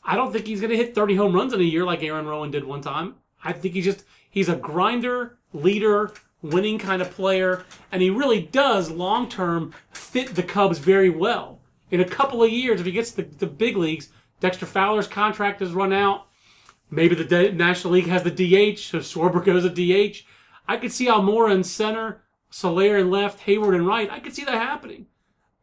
[0.05, 2.27] I don't think he's going to hit 30 home runs in a year like Aaron
[2.27, 3.17] Rowand did one time.
[3.43, 6.13] I think he's just he's a grinder, leader,
[6.43, 11.61] winning kind of player, and he really does long term fit the Cubs very well.
[11.91, 14.11] In a couple of years, if he gets the, the big leagues,
[14.41, 16.27] Dexter Fowler's contract has run out.
[16.91, 20.25] Maybe the National League has the DH, so Schwarber goes a DH.
[20.67, 24.11] I could see Almora in center, Soler in left, Heyward in right.
[24.11, 25.07] I could see that happening.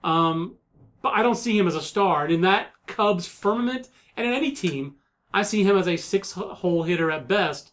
[0.04, 0.56] Um,
[1.02, 2.26] but I don't see him as a star.
[2.26, 4.96] And in that Cubs firmament, And in any team,
[5.34, 7.72] I see him as a six-hole hitter at best.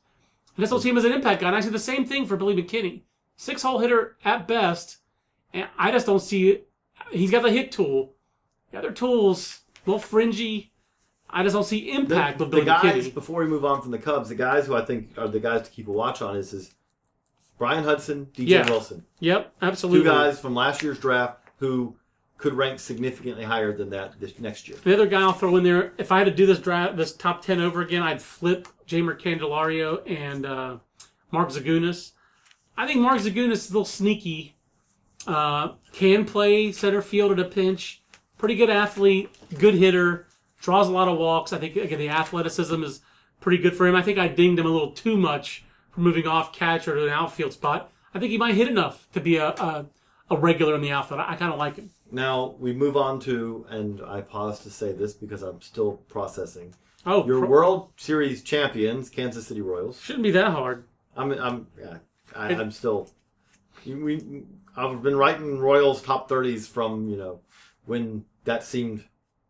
[0.56, 1.46] And I still see him as an impact guy.
[1.48, 3.02] And I see the same thing for Billy McKinney,
[3.36, 4.98] six-hole hitter at best.
[5.54, 6.68] And I just don't see it.
[7.10, 8.12] He's got the hit tool.
[8.70, 10.70] The other tools, a little fringy.
[11.30, 13.14] I just don't see The, impact with the guys McKinney.
[13.14, 15.62] before we move on from the Cubs, the guys who I think are the guys
[15.62, 16.74] to keep a watch on is is
[17.58, 18.68] Bryan Hudson, DJ Yeah.
[18.68, 20.00] Wilson, Yep, absolutely.
[20.00, 21.96] two guys from last year's draft who
[22.42, 24.76] could rank significantly higher than that this next year.
[24.82, 27.14] The other guy I'll throw in there, if I had to do this draft, this
[27.14, 30.76] top ten over again, I'd flip Jeimer Candelario and uh,
[31.30, 32.12] Mark Zagunis.
[32.76, 34.56] I think Mark Zagunis is a little sneaky.
[35.24, 38.02] Uh, can play center field at a pinch.
[38.38, 40.26] Pretty good athlete, good hitter,
[40.60, 41.52] draws a lot of walks.
[41.52, 43.02] I think again the athleticism is
[43.40, 43.94] pretty good for him.
[43.94, 47.10] I think I dinged him a little too much for moving off catcher to an
[47.10, 47.92] outfield spot.
[48.12, 49.86] I think he might hit enough to be a a,
[50.28, 51.20] a regular in the outfield.
[51.20, 51.90] I, I kind of like him.
[52.12, 56.74] Now we move on to, and I pause to say this because I'm still processing.
[57.06, 60.00] Oh, Your pro- World Series champions, Kansas City Royals.
[60.00, 60.84] shouldn't be that hard.
[61.16, 61.96] I'm, I'm, yeah,
[62.36, 63.10] I, I'm still.
[63.86, 64.44] We,
[64.76, 67.40] I've been writing Royals top thirties from you know
[67.86, 69.04] when that seemed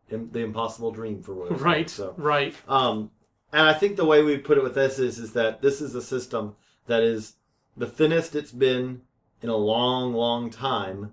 [0.09, 1.61] the impossible dream for Royals.
[1.61, 2.55] Right, So, right.
[2.67, 3.09] um,
[3.51, 5.95] and I think the way we put it with this is, is that this is
[5.95, 6.55] a system
[6.87, 7.33] that is
[7.77, 9.01] the thinnest it's been
[9.41, 11.11] in a long, long time,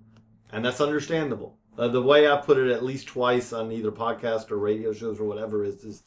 [0.52, 1.56] and that's understandable.
[1.78, 5.18] Uh, the way I put it at least twice on either podcast or radio shows
[5.18, 6.02] or whatever is, is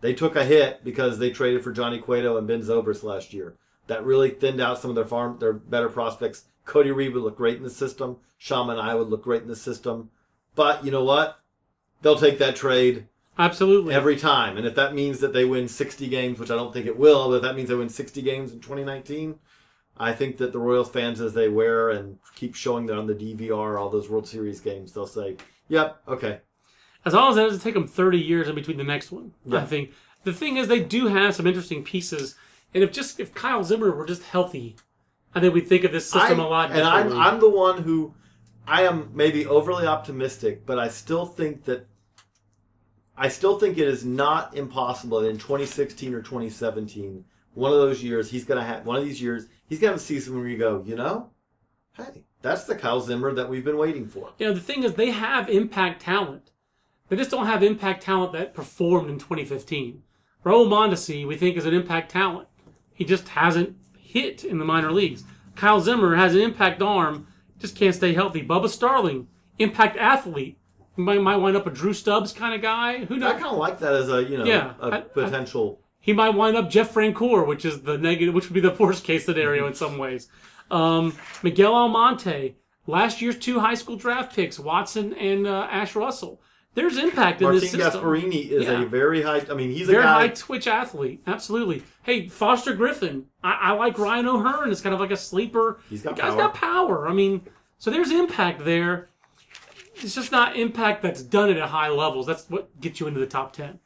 [0.00, 3.56] they took a hit because they traded for Johnny Cueto and Ben Zobrist last year.
[3.86, 6.44] That really thinned out some of their farm, their better prospects.
[6.64, 8.18] Cody Reed would look great in the system.
[8.38, 10.10] Sean Manaea would look great in the system.
[10.54, 11.38] But you know what?
[12.02, 13.06] They'll take that trade
[13.38, 13.94] Absolutely.
[13.94, 14.56] every time.
[14.56, 17.28] And if that means that they win 60 games, which I don't think it will,
[17.28, 19.38] but if that means they win 60 games in 2019,
[19.96, 23.14] I think that the Royals fans, as they wear and keep showing that on the
[23.14, 25.36] DVR all those World Series games, they'll say,
[25.68, 26.40] "Yep, okay."
[27.06, 29.32] as long as it doesn't take them 30 years in between the next one.
[29.52, 29.92] I think
[30.24, 32.34] the thing is they do have some interesting pieces,
[32.72, 34.76] and if just if Kyle Zimmer were just healthy,
[35.34, 37.12] I think we'd think of this system I- a lot and I'm.
[37.12, 38.14] I'm the one who
[38.66, 41.86] I am maybe overly optimistic, but I still think that
[43.16, 48.02] I still think it is not impossible that in 2016 or 2017, one of those
[48.02, 50.58] years, he's gonna have one of these years, he's gonna have a season where you
[50.58, 51.30] go, you know,
[51.96, 54.30] hey, that's the Kyle Zimmer that we've been waiting for.
[54.38, 56.50] you know, the thing is they have impact talent.
[57.08, 60.02] They just don't have impact talent that performed in 2015.
[60.44, 62.48] Raul Mondesi, we think, is an impact talent.
[62.92, 65.24] He just hasn't hit in the minor leagues.
[65.56, 67.26] Kyle Zimmer has an impact arm,
[67.58, 68.42] just can't stay healthy.
[68.46, 70.58] Bubba Starling, impact athlete.
[70.96, 73.04] Might, might wind up a Drew Stubbs kind of guy.
[73.06, 73.30] Who knows?
[73.34, 75.80] I kind of like that as a you know Yeah, a I- I- potential.
[76.04, 79.04] He might wind up Jeff Francoeur, which is the negative, which would be the worst
[79.04, 80.28] case scenario in some ways.
[80.70, 86.42] Um, Miguel Almonte, last year's two high school draft picks, Watson and uh, Ashe Russell.
[86.74, 88.02] There's impact in Marten this system.
[88.02, 88.82] Gasparini is Yeah.
[88.82, 89.42] a very high.
[89.48, 90.12] I mean, he's a Very guy.
[90.12, 91.84] high twitch athlete, absolutely.
[92.02, 94.70] Hey, Foster Griffin, I, I like Ryan O'Hearn.
[94.72, 95.78] It's kind of like a sleeper.
[95.88, 96.38] He's got the guy's power.
[96.42, 97.08] got power.
[97.08, 97.42] I mean,
[97.78, 99.08] so there's impact there.
[99.96, 102.26] It's just not impact that's done it at high levels.
[102.26, 103.78] That's what gets you into the top ten.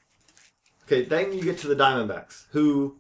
[0.88, 2.96] Okay, then you get to the Diamondbacks, who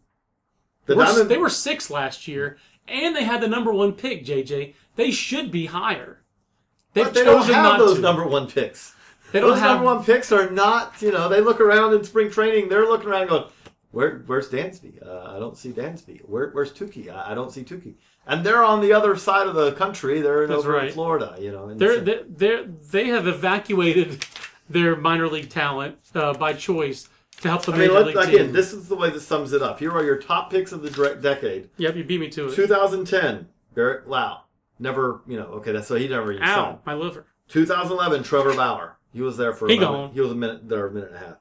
[0.84, 4.26] the We're- Diamond they were six last year, and they had the number one pick.
[4.26, 6.20] JJ, they should be higher.
[6.92, 8.02] They've but they don't have not those to.
[8.02, 8.94] number one picks.
[9.32, 11.00] they don't Those have number one picks are not.
[11.00, 12.68] You know, they look around in spring training.
[12.68, 13.44] They're looking around going,
[13.90, 15.06] "Where, where's Dansby?
[15.06, 16.20] Uh, I don't see Dansby.
[16.28, 17.10] Where, where's Touki?
[17.10, 17.94] I, I don't see Touki."
[18.26, 20.20] And they're on the other side of the country.
[20.20, 20.92] They're That's over in.
[20.92, 21.36] Florida.
[21.40, 24.26] You know, they're, they're, they have evacuated
[24.68, 27.08] their minor league talent uh, by choice
[27.40, 28.52] to help the I mean, major let, league again, team.
[28.52, 29.78] this is the way that sums it up.
[29.78, 31.70] Here are your top picks of the direct decade.
[31.76, 32.54] yep, you beat me to it.
[32.54, 34.34] 2010, Barret Loux.
[34.80, 36.44] Never, you know, okay, that's so he never even.
[36.44, 37.26] Ow, my liver.
[37.48, 38.96] 2011, Trevor Bauer.
[39.12, 40.10] He was there for He about- gone.
[40.12, 41.36] he was a minute there, a minute and a half.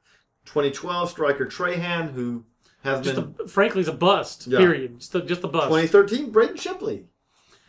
[0.45, 2.45] 2012, Stryker Trahan, who
[2.84, 4.48] has Just been a, frankly, it's a bust.
[4.48, 4.60] Yeah.
[4.60, 5.00] Period.
[5.00, 5.68] Just a, just a bust.
[5.68, 7.06] 2013, Braden Shipley.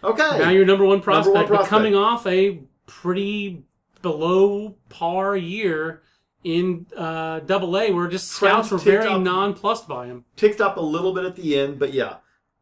[0.04, 1.70] Okay, Now you're number one prospect, one but prospect.
[1.70, 3.64] coming off a pretty
[4.00, 6.02] below par year
[6.48, 9.20] in uh, Double A, where just scouts were very up.
[9.20, 10.24] nonplussed by him.
[10.36, 12.16] ticked up a little bit at the end, but yeah.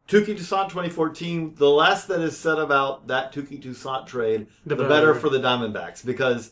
[0.09, 1.55] Touki Toussaint 2014.
[1.55, 4.89] The less that is said about that Touki Toussaint trade, The the, better.
[4.89, 6.51] better for the Diamondbacks because,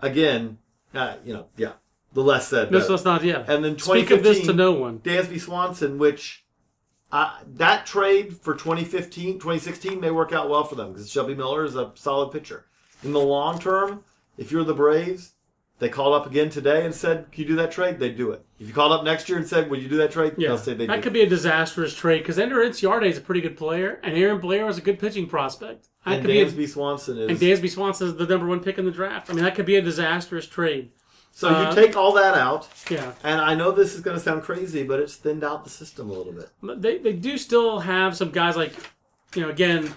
[0.00, 0.58] again,
[0.94, 1.72] uh, you know, yeah,
[2.12, 2.70] the less said.
[2.70, 2.92] This better.
[2.92, 3.44] was not yeah.
[3.48, 4.98] And then speak of this to 2015, no one.
[5.00, 6.44] Dansby Swanson, which
[7.10, 11.64] uh, that trade for 2015, 2016 may work out well for them because Shelby Miller
[11.64, 12.66] is a solid pitcher.
[13.02, 14.04] In the long term,
[14.38, 15.32] if you're the Braves,
[15.82, 18.42] they called up again today and said, "Can you do that trade?" They'd do it.
[18.58, 20.58] If you called up next year and said, "Would you do that trade?" Yeah, They'll
[20.58, 21.02] say they that do.
[21.02, 24.38] could be a disastrous trade because Ender Inciarte is a pretty good player, and Aaron
[24.40, 25.88] Blair is a good pitching prospect.
[26.06, 28.60] That and could be a- Dansby Swanson is and Dansby Swanson is the number one
[28.60, 29.28] pick in the draft.
[29.28, 30.90] I mean, that could be a disastrous trade.
[31.34, 33.12] So Uh, you take all that out, Yeah.
[33.24, 36.10] and I know this is going to sound crazy, but it's thinned out the system
[36.10, 36.50] a little bit.
[36.82, 38.74] They, they do still have some guys like,
[39.34, 39.94] you know, again,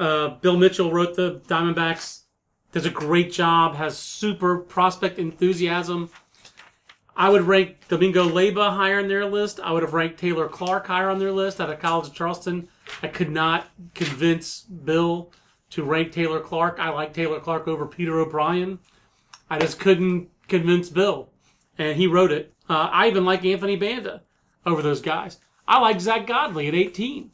[0.00, 2.21] uh, Bill Mitchell wrote the Diamondbacks,
[2.72, 6.10] does a great job, has super prospect enthusiasm.
[7.14, 9.60] I would rank Domingo Leyba higher on their list.
[9.60, 12.68] I would have ranked Taylor Clarke higher on their list out of College of Charleston.
[13.02, 15.30] I could not convince Bill
[15.70, 16.78] to rank Taylor Clarke.
[16.80, 18.78] I like Taylor Clarke over Peter O'Brien.
[19.50, 21.28] I just couldn't convince Bill,
[21.76, 22.54] and he wrote it.
[22.68, 24.22] Uh, I even like Anthony Banda
[24.64, 25.38] over those guys.
[25.68, 27.30] I like Zack Godley at 18.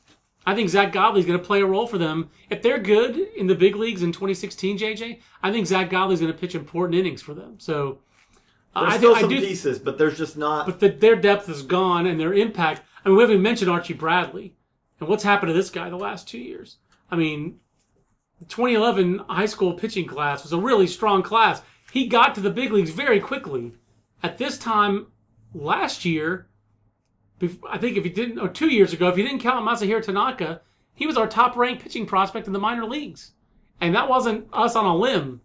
[0.49, 2.31] I think Zack Godley's going to play a role for them.
[2.49, 6.33] If they're good in the big leagues in 2016, JJ, I think Zack Godley's going
[6.33, 7.57] to pitch important innings for them.
[7.61, 7.99] So
[8.75, 10.65] There's I, still I some do, pieces, but there's just not.
[10.65, 12.81] but the, their depth is gone and their impact.
[13.05, 14.55] I mean, we haven't mentioned Archie Bradley
[15.01, 16.79] and what's happened to this guy the last two years.
[17.11, 17.61] I mean,
[18.39, 21.61] the 2011 high school pitching class was a really strong class.
[21.93, 23.73] He got to the big leagues very quickly.
[24.23, 25.09] At this time
[25.53, 26.47] last year,
[27.68, 30.61] I think if he didn't, or two years ago, if you didn't count Masahiro Tanaka,
[30.95, 33.32] he was our top ranked pitching prospect in the minor leagues.
[33.80, 35.41] And that wasn't us on a limb.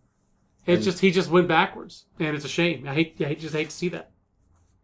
[0.65, 2.05] It's just, he just went backwards.
[2.19, 2.87] And it's a shame.
[2.87, 4.11] I hate, I just hate to see that.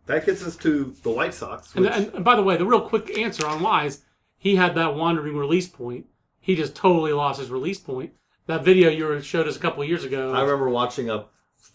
[0.06, 1.74] that gets us to the White Sox.
[1.74, 4.04] And, Which, and, and by the way, the real quick answer on why is
[4.38, 6.06] he had that wandering release point.
[6.40, 8.14] He just totally lost his release point.
[8.46, 10.34] That video you showed us a couple years ago.
[10.34, 11.26] I remember watching a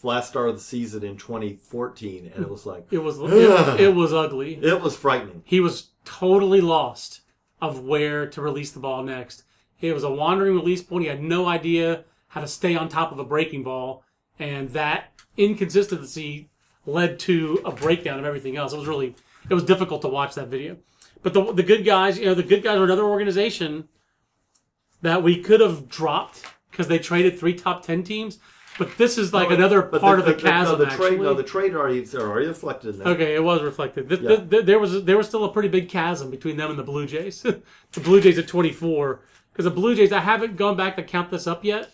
[0.05, 3.95] last start of the season in 2014, and it was like it was it, it
[3.95, 4.55] was ugly.
[4.61, 5.43] it was frightening.
[5.45, 7.21] He was totally lost
[7.61, 9.43] of where to release the ball next.
[9.81, 11.03] It was a wandering release point.
[11.03, 14.03] He had no idea how to stay on top of a breaking ball,
[14.39, 16.49] and that inconsistency
[16.85, 18.73] led to a breakdown of everything else.
[18.73, 19.15] It was really
[19.49, 20.77] it was difficult to watch that video.
[21.23, 23.89] But the the good guys, you know, the good guys are another organization
[25.01, 28.39] that we could have dropped because they traded three top ten teams.
[28.77, 30.77] But this is like another But part of the, chasm.
[30.77, 33.07] No, the trade, no, the trade already is already reflected in that.
[33.07, 34.09] Okay, it was reflected.
[34.09, 34.35] Th- Yeah.
[34.35, 36.83] th- th- there was there was still a pretty big chasm between them and the
[36.83, 37.41] Blue Jays.
[37.41, 39.21] the Blue Jays at 24
[39.53, 41.89] because the Blue Jays I haven't gone back to count this up yet.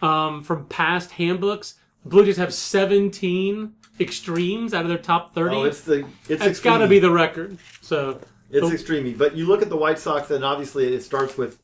[0.00, 1.74] Um, from past handbooks,
[2.04, 5.56] the Blue Jays have 17 extremes out of their top 30.
[5.56, 7.58] Oh, it's the it's That's got to be the record.
[7.80, 8.20] So
[8.50, 9.12] It's the- extreme.
[9.18, 11.58] But you look at the White Sox, and obviously it starts with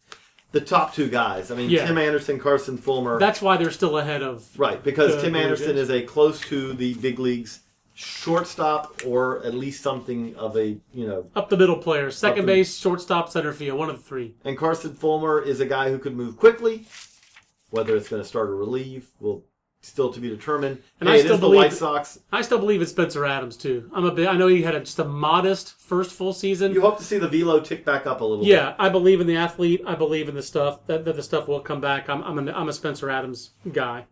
[0.55, 1.51] the top two guys.
[1.51, 1.87] I mean, Yeah.
[1.87, 3.19] Tim Anderson, Carson Fulmer.
[3.19, 6.95] that's why they're still ahead of right, because Tim Anderson is a close to the
[6.95, 7.61] big leagues
[7.93, 11.27] shortstop, or at least something of a you know.
[11.37, 14.35] up the middle player, second Up the- base, shortstop, center field, one of the three.
[14.45, 16.87] And Carson Fulmer is a guy who could move quickly.
[17.71, 19.45] Whether it's going to start or relieve will
[19.85, 20.82] still to be determined.
[21.01, 22.18] And hey, I still is the believe- White Sox.
[22.32, 23.91] I still believe it's Spencer Adams too.
[23.95, 24.28] I'm a bit.
[24.28, 26.72] I know he had a, just a modest first full season.
[26.72, 28.51] You hope to see the velo tick back up a little bit.
[28.51, 29.82] Yeah, I believe in the athlete.
[29.87, 32.09] I believe in the stuff that, that the stuff will come back.
[32.09, 34.07] I'm I'm, an, I'm a Spencer Adams guy.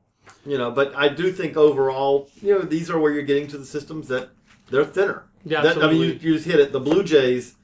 [0.46, 3.58] You know, but I do think overall, you know, these are where you're getting to
[3.58, 4.30] the systems that
[4.70, 5.24] they're thinner.
[5.44, 6.70] Yeah, That- I mean, you, you just hit it.
[6.72, 7.56] The Blue Jays,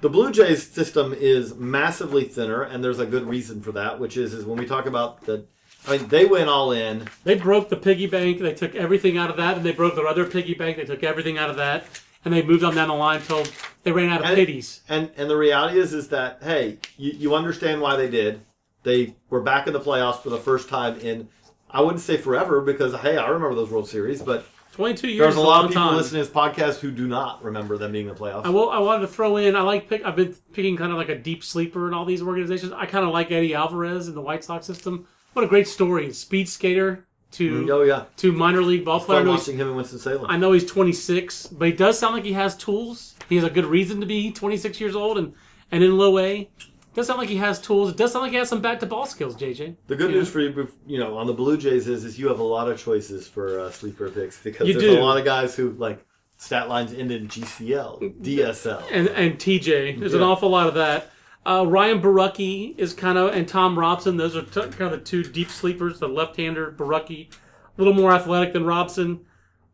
[0.00, 4.16] the Blue Jays system is massively thinner, and there's a good reason for that, which
[4.16, 5.46] is is when we talk about the,
[5.86, 7.08] I mean, they went all in.
[7.24, 8.40] They broke the piggy bank.
[8.40, 10.76] They took everything out of that, and they broke their other piggy bank.
[10.76, 11.86] They took everything out of that,
[12.24, 13.46] and they moved on down the line until
[13.84, 14.80] they ran out of And- pitties.
[14.88, 18.40] And and the reality is is that hey, you, you understand why they did.
[18.82, 21.28] They were back in the playoffs for the first time in,
[21.70, 25.18] I wouldn't say forever because hey, I remember those World Series, but 22 years.
[25.20, 25.96] there's a lot of people time.
[25.96, 28.44] listening to this podcast who do not remember them being in the playoffs.
[28.46, 28.70] I will.
[28.70, 29.56] I wanted to throw in.
[29.56, 30.04] I like pick.
[30.04, 32.72] I've been picking kind of like a deep sleeper in all these organizations.
[32.72, 35.06] I kind of like Eddie Alvarez in the White Sox system.
[35.32, 36.12] What a great story!
[36.12, 39.20] Speed skater to oh yeah, to minor league ball player.
[39.20, 40.26] I know he's- watching him in Winston Salem.
[40.28, 43.14] I know he's 26, but he does sound like he has tools.
[43.28, 45.34] He has a good reason to be 26 years old and,
[45.70, 46.48] and in low A.
[46.94, 47.90] Does sound like he has tools.
[47.90, 49.76] It does sound like he has some bat to ball skills, JJ.
[49.86, 50.16] The good Yeah.
[50.16, 52.68] news for you, you know, on the Blue Jays is, is you have a lot
[52.68, 54.98] of choices for uh, sleeper picks because You there's do.
[54.98, 56.04] a lot of guys who like
[56.38, 58.82] stat lines end in GCL, DSL.
[58.90, 61.10] And and TJ, there's an awful lot of that.
[61.48, 64.18] Uh, Ryan Borucki is kind of, and Tom Robson.
[64.18, 65.98] Those are t- kind of the two deep sleepers.
[65.98, 67.34] The left-hander Borucki, a
[67.78, 69.24] little more athletic than Robson.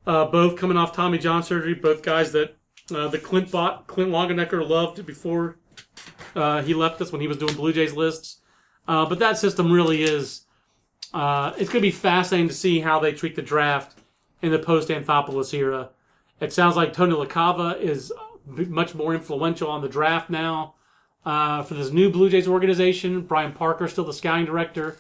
[0.06, 1.74] Uh, both coming off Tommy John surgery.
[1.74, 2.54] Both guys that
[2.94, 5.56] uh, the Clint bot Clint Longenecker loved before
[6.36, 8.40] uh, he left us when he was doing Blue Jays lists.
[8.86, 10.42] Uh, but that system really is.
[11.12, 13.98] Uh, it's going to be fascinating to see how they treat the draft
[14.42, 15.90] in the post Anthopoulos era.
[16.38, 18.12] It sounds like Tony LaCava is
[18.46, 20.74] much more influential on the draft now
[21.24, 23.22] uh, for this new Blue Jays organization.
[23.22, 24.96] Brian Parker still the scouting director,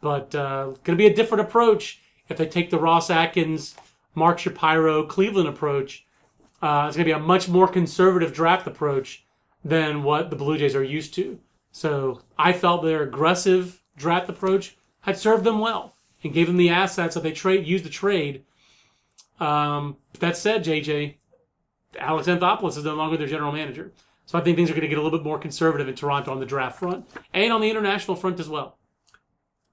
[0.00, 3.74] but uh, going to be a different approach if they take the Ross Atkins,
[4.14, 6.04] Mark Shapiro, Cleveland approach.
[6.60, 9.24] Uh, it's going to be a much more conservative draft approach
[9.64, 11.38] than what the Blue Jays are used to.
[11.72, 16.70] So I felt their aggressive draft approach had served them well and gave them the
[16.70, 18.44] assets that they trade used to trade
[19.40, 21.14] Um, that said, JJ,
[21.98, 23.92] Alex Anthopoulos is no longer their general manager.
[24.28, 26.30] So I think things are going to get a little bit more conservative in Toronto
[26.32, 28.76] on the draft front and on the international front as well.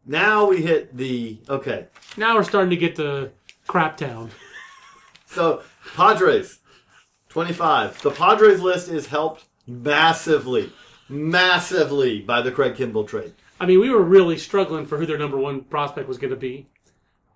[0.06, 1.88] Now we hit the okay.
[2.16, 3.32] Now we're starting to get to
[3.68, 4.32] crap town.
[5.28, 5.64] So
[5.98, 6.60] Padres,
[7.28, 8.02] twenty-five.
[8.02, 10.72] The Padres list is helped massively,
[11.10, 13.34] massively by the Craig Kimbrel trade.
[13.60, 16.38] I mean, we were really struggling for who their number one prospect was going to
[16.38, 16.68] be.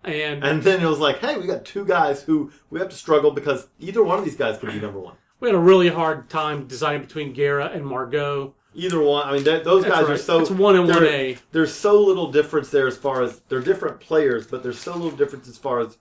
[0.05, 2.95] And, And then it was like, hey, we got two guys who we have to
[2.95, 5.15] struggle because either one of these guys could be number one.
[5.39, 8.55] We had a really hard time deciding between Guerra and Margot.
[8.75, 9.27] Either one.
[9.27, 10.39] I mean, that, those That's guys are so.
[10.39, 11.37] It's one and one A.
[11.51, 15.11] There's so little difference there as far as they're different players, but there's so little
[15.17, 15.97] difference as far as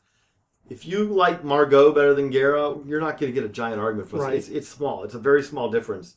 [0.68, 4.10] if you like Margot better than Guerra, you're not going to get a giant argument
[4.10, 4.20] for it.
[4.20, 4.34] Right.
[4.34, 5.02] It's, it's small.
[5.04, 6.16] It's a very small difference.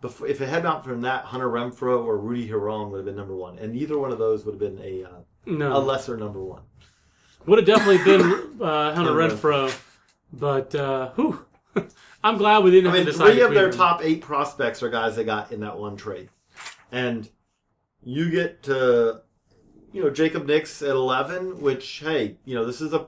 [0.00, 3.16] Before, if it had not from that, Hunter Renfroe or Ruddy Giron would have been
[3.16, 5.76] number one, and either one of those would have been a uh, No.
[5.76, 6.62] a lesser number one.
[7.46, 9.80] Would have definitely been uh, Hunter Hunter Renfroe,
[10.32, 11.44] but uh, whew,
[12.24, 13.32] I'm glad we didn't I have mean, to decide.
[13.32, 13.76] three of their them.
[13.78, 16.28] top eight prospects are guys they got in that one trade,
[16.92, 17.28] and
[18.04, 19.22] you get to,
[19.92, 23.06] you know, Jacob Nix at eleven, which hey, you know, this is a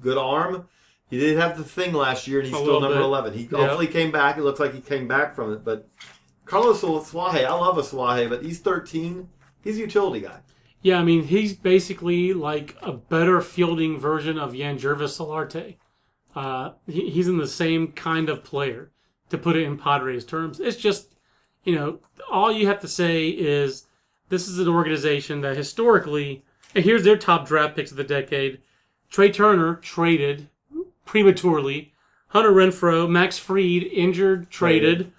[0.00, 0.68] good arm.
[1.08, 3.04] He did have the thing last year, and he's A still number bit.
[3.04, 3.32] eleven.
[3.32, 3.58] He Yeah.
[3.58, 4.36] hopefully came back.
[4.38, 5.88] It looks like he came back from it, but
[6.44, 9.28] Carlos Asuaje, I love Asuaje, but he's thirteen.
[9.64, 10.40] He's a utility guy.
[10.82, 15.76] Yeah, I mean, he's basically like a better fielding version of Yangervis Solarte.
[16.34, 18.90] Uh, he, he's in the same kind of player,
[19.30, 20.60] to put it in Padres terms.
[20.60, 21.14] It's just,
[21.64, 21.98] you know,
[22.30, 23.86] all you have to say is
[24.28, 28.60] this is an organization that historically, and here's their top draft picks of the decade
[29.10, 30.48] Trea Turner traded
[31.04, 31.92] prematurely,
[32.28, 35.12] Hunter Renfroe, Max Fried injured, traded,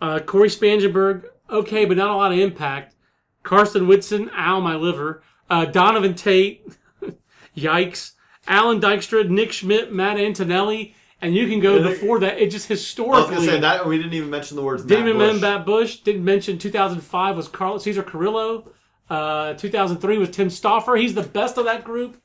[0.00, 2.94] uh, Cory Spangenberg, okay, but not a lot of impact.
[3.42, 5.22] Karsten Whitson, ow, my liver.
[5.48, 6.64] Uh, Donovan Tate,
[7.56, 8.12] yikes.
[8.50, 12.38] Allan Dykstra, Nick Schmidt, Matt Antonelli, and you can go before that.
[12.38, 13.34] It just I was historically.
[13.36, 14.82] gonna say that we didn't even mention the words.
[14.84, 15.26] didn't Matt even Bush.
[15.26, 15.96] mention Matt Bush.
[16.00, 18.70] Didn't mention 2005 was Carlos Cesar Carrillo.
[19.08, 20.96] Uh, 2003 was Tim Stauffer.
[20.96, 22.20] He's the best of that group.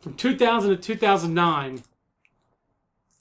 [0.00, 1.82] From 2000 to 2009,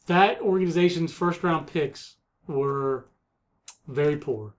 [0.08, 2.16] that organization's first round picks
[2.48, 3.06] were
[3.88, 4.56] very poor.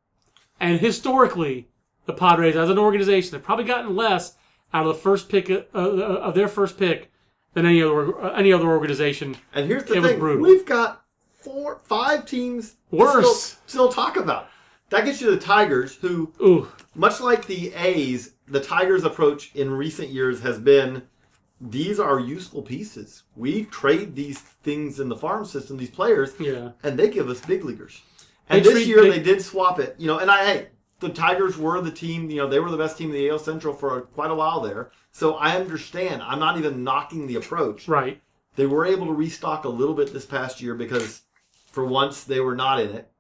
[0.61, 1.69] And historically,
[2.07, 4.37] the Padres, as an organization, have probably gotten less
[4.73, 7.11] out of the first pick uh, of their first pick
[7.55, 9.37] than any other any other organization.
[9.55, 11.03] And here's the It thing: we've got
[11.33, 13.25] four, five teams Worse.
[13.25, 14.49] Still, still talk about.
[14.91, 19.71] That gets you the Tigers, who, Ooh, much like the A's, the Tigers' approach in
[19.73, 21.03] recent years has been:
[21.61, 23.23] these are useful pieces.
[23.35, 26.73] We trade these things in the farm system, these players, yeah.
[26.83, 28.01] and they give us big leaguers.
[28.49, 30.19] And They this treat- year they- they did swap it, you know.
[30.19, 30.67] And I, hey,
[31.05, 33.39] the Tigers were the team, you know, they were the best team in the AL
[33.39, 34.91] Central for quite a while there.
[35.13, 36.23] So I understand.
[36.23, 37.87] I'm not even knocking the approach.
[37.87, 38.21] Right.
[38.57, 41.23] They were able to restock a little bit this past year because
[41.71, 43.11] for once they were not in it.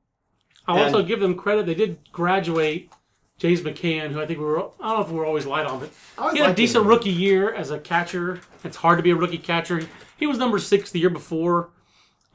[0.66, 1.66] I'll also give them credit.
[1.66, 2.90] They did graduate
[3.38, 5.66] James McCann, who I think we were, I don't know if we were always light
[5.66, 5.90] on, but
[6.32, 6.88] he had a decent him.
[6.88, 8.40] rookie year as a catcher.
[8.62, 9.86] It's hard to be a rookie catcher.
[10.16, 11.70] He was number six the year before.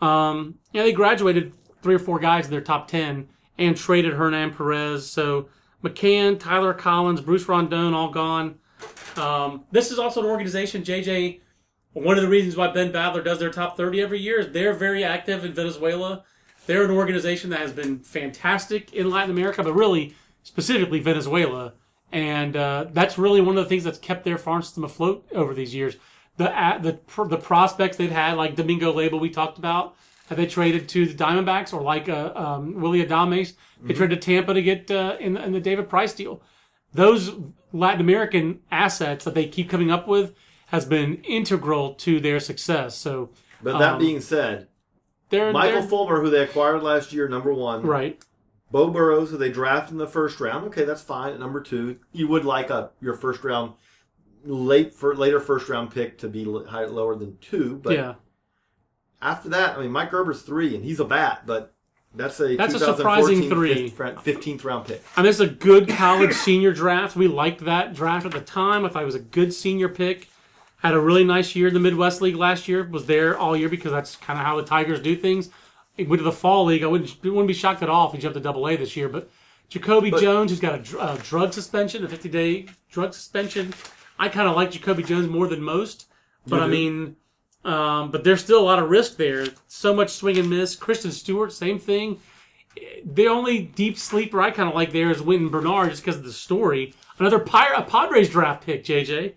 [0.02, 3.30] Um, yeah, they graduated three or four guys in their top 10
[3.60, 5.10] and traded Hernan Perez.
[5.10, 5.50] So
[5.84, 8.58] McCann, Tyler Collins, Bruce Rondon, all gone.
[9.18, 11.42] Um, this is also an organization, JJ.
[11.94, 14.74] One of the reasons why Ben Badler does their top 30 every year is they're
[14.74, 16.24] very active in Venezuela.
[16.66, 21.74] They're an organization that has been fantastic in Latin America, but really specifically Venezuela.
[22.12, 25.54] And uh, that's really one of the things that's kept their farm system afloat over
[25.54, 25.98] these years.
[26.38, 29.96] The uh, the the prospects they've had, like Domingo Label, we talked about,
[30.30, 33.54] have they traded to the Diamondbacks, or like uh, um, Willy Adames,
[33.84, 36.42] they traded to Tampa to get uh, in, the, in the David Price deal.
[36.94, 37.32] Those
[37.74, 40.34] Latin American assets that they keep coming up with
[40.68, 42.96] has been integral to their success.
[42.96, 43.32] So,
[43.64, 44.68] But that Um, being said,
[45.30, 47.82] they're Michael they're- Fulmer, who they acquired last year, number one.
[47.84, 48.24] right.
[48.72, 50.68] Beau Burrows, who they drafted in the first round.
[50.68, 51.34] Okay, that's fine.
[51.34, 53.74] At number two, you would like a your first round,
[54.46, 57.80] late for later first round pick to be high, lower than two.
[57.84, 58.14] But yeah,
[59.22, 61.74] after that, I mean, Mike Gerber's three, and he's a bat, but
[62.16, 63.92] that's a That's a surprising three.
[63.92, 65.04] 15th round pick.
[65.16, 67.16] I mean, it's a good college senior draft.
[67.16, 68.86] We liked that draft at the time.
[68.86, 70.28] I thought it was a good senior pick.
[70.78, 72.88] Had a really nice year in the Midwest League last year.
[72.88, 75.50] Was there all year because that's kind of how the Tigers do things.
[75.98, 76.84] He went to the Fall League.
[76.84, 79.10] I wouldn't wouldn't be shocked at all if he jumped to Double A this year.
[79.10, 79.30] But
[79.68, 83.74] Jacoby Jones, who's got a, a drug suspension, a 50 day drug suspension.
[84.18, 86.08] I kind of like Jacoby Jones more than most.
[86.48, 86.72] But I do?
[86.72, 87.16] mean,
[87.66, 89.48] um, but there's still a lot of risk there.
[89.68, 90.76] So much swing and miss.
[90.76, 92.20] Christin Stewart, same thing.
[93.04, 96.24] The only deep sleeper I kind of like there is Wynton Bernard, just because of
[96.24, 96.94] the story.
[97.18, 99.34] Another Pir- Padres draft pick, JJ.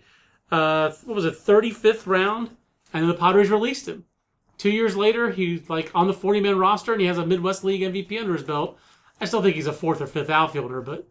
[0.51, 2.51] Uh, what was it, 35th round
[2.93, 4.05] and then the Padres released him.
[4.57, 7.63] Two years later, he's like on the 40 man roster and he has a Midwest
[7.63, 8.77] League MVP under his belt.
[9.19, 11.07] I still think he's a fourth or fifth outfielder, but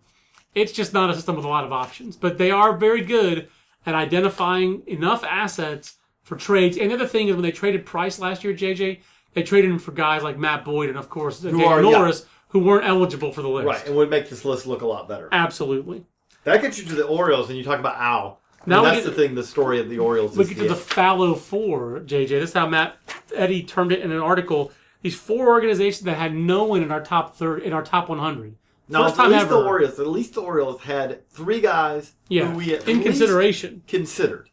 [0.54, 2.16] it's just not a system with a lot of options.
[2.16, 3.48] But they are very good
[3.84, 6.76] at identifying enough assets for trades.
[6.76, 9.00] And the other thing is when they traded Price last year, JJ,
[9.34, 11.90] they traded him for guys like Matt Boyd and, of course, Daniel are- yeah.
[11.90, 13.66] Norris, who weren't eligible for the list.
[13.66, 15.28] Right, and would make this list look a lot better.
[15.32, 16.04] Absolutely.
[16.44, 18.40] That gets you to the Orioles, and you talk about Al.
[18.66, 19.34] Now that's get- the thing.
[19.34, 20.36] The story of the Orioles.
[20.36, 22.28] We is get to the fallow four, JJ.
[22.40, 22.96] This is how Matt
[23.34, 24.70] Eddy termed it in an article.
[25.02, 28.54] These four organizations that had no one in our top third in our top 100.
[28.88, 29.54] now First at least ever.
[29.54, 29.98] the Orioles.
[29.98, 33.82] At least the Orioles had three guys Yeah, who we at in least consideration.
[33.88, 34.48] considered.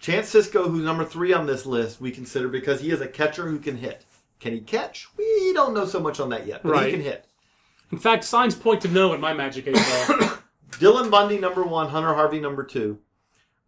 [0.00, 3.48] Chance Sisco, who's number three on this list, we consider because he is a catcher
[3.48, 4.04] who can hit.
[4.40, 5.08] Can he catch?
[5.16, 6.86] We don't know so much on that yet, but Right.
[6.86, 7.26] he can hit.
[7.90, 9.82] In fact, signs point to no in my Magic Eight Ball.
[10.72, 12.98] Dylan Bundy, number one, Hunter Harvey, number two,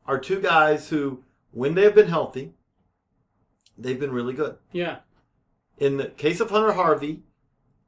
[0.07, 2.53] are two guys who, when they have been healthy,
[3.77, 4.57] they've been really good.
[4.73, 4.99] yeah,
[5.79, 7.23] In the case of Hunter Harvey,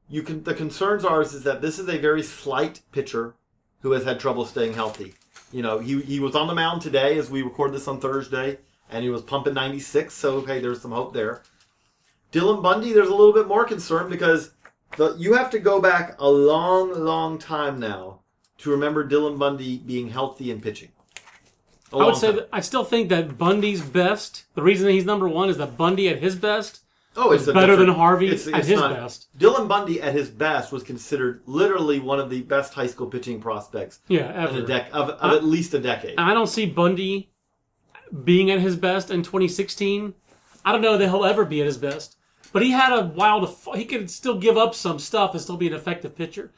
[0.08, 3.34] you can the concerns are is that this is a very slight pitcher
[3.82, 5.14] who has had trouble staying healthy.
[5.52, 8.58] You know, he he was on the mound today as we record this on Thursday,
[8.90, 10.12] and he was pumping 96.
[10.12, 11.42] So hey, there's some hope there.
[12.32, 14.52] Dylan Bundy, there's a little bit more concern because
[14.96, 18.20] the, you have to go back a long, long time now
[18.58, 20.90] to remember Dylan Bundy being healthy and pitching.
[21.92, 22.36] A I would say time.
[22.36, 24.44] that I still think that Bundy's best.
[24.54, 26.80] The reason that he's number one is that Bundy at his best.
[27.16, 29.28] Oh, it's a better than Harvey at his not- best.
[29.38, 33.40] Dylan Bundy at his best was considered literally one of the best high school pitching
[33.40, 34.58] prospects Yeah, in ever.
[34.58, 36.12] a dec- of, of at least a decade.
[36.18, 37.30] And I don't see Bundy
[38.24, 40.14] being at his best in 2016.
[40.64, 42.16] I don't know that he'll ever be at his best,
[42.52, 43.48] but he had a wild.
[43.74, 46.52] He could still give up some stuff and still be an effective pitcher.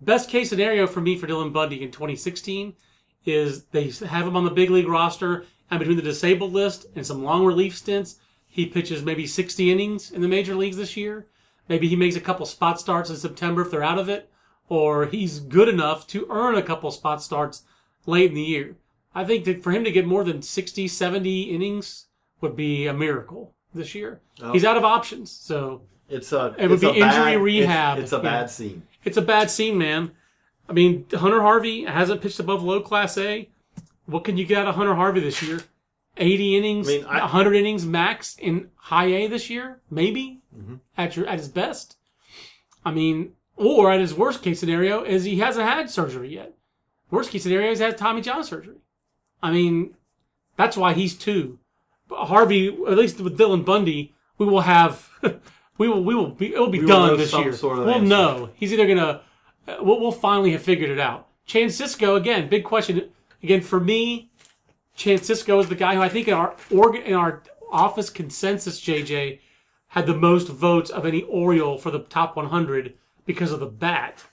[0.00, 2.74] Best case scenario for me for Dylan Bundy in 2016
[3.24, 7.04] is they have him on the big league roster, and between the disabled list and
[7.04, 8.20] some long relief stints,
[8.56, 11.26] he pitches maybe 60 innings in the major leagues this year.
[11.68, 14.30] Maybe he makes a couple spot starts in September if they're out of it,
[14.70, 17.64] or he's good enough to earn a couple spot starts
[18.06, 18.76] late in the year.
[19.14, 22.06] I think that for him to get more than 60, 70 innings
[22.40, 24.22] would be a miracle this year.
[24.40, 24.54] Oh.
[24.54, 28.12] He's out of options, so It's a It would be injury bad, rehab, It's, it's
[28.12, 28.84] a bad scene.
[29.04, 30.12] it's a bad scene, man.
[30.66, 33.50] I mean, Hunter Harvey hasn't pitched above low class A.
[34.06, 35.60] What can you get out of Hunter Harvey this year?
[36.16, 40.76] 80 innings, I mean, I- 100 innings max in high A this year, maybe Mm-hmm.
[40.96, 41.96] at your at his best.
[42.84, 46.54] I mean, or at his worst case scenario is he hasn't had surgery yet.
[47.10, 48.76] Worst case scenario is he had Tommy John surgery.
[49.42, 49.94] I mean,
[50.56, 51.58] that's why he's two.
[52.08, 55.10] But Harvey, at least with Dylan Bundy, we will have,
[55.78, 57.52] we will, we will be, it will be We will done this year.
[57.52, 58.06] sort of we'll answer.
[58.06, 58.50] know.
[58.54, 59.20] He's either gonna,
[59.80, 61.28] we'll, we'll finally have figured it out.
[61.44, 63.10] Chance Sisco again, big question
[63.42, 64.30] again for me.
[64.96, 68.80] Chance Sisco is the guy who I think in our organ in our office consensus,
[68.80, 69.40] JJ,
[69.88, 74.24] had the most votes of any Oriole for the top 100 because of the bat.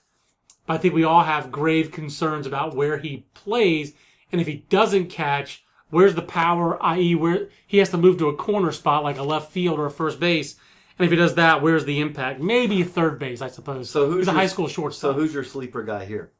[0.65, 3.93] But I think we all have grave concerns about where he plays,
[4.31, 6.81] and if he doesn't catch, where's the power?
[6.81, 9.85] I.e., where he has to move to a corner spot like a left field or
[9.85, 10.55] a first base.
[10.97, 12.39] And if he does that, where's the impact?
[12.39, 13.89] Maybe third base, I suppose.
[13.89, 15.15] So who's he's a your- high school short So shortstop?
[15.15, 16.31] who's your sleeper guy here?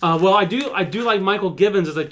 [0.00, 2.04] uh, well, I do I do like Mychal Givens as a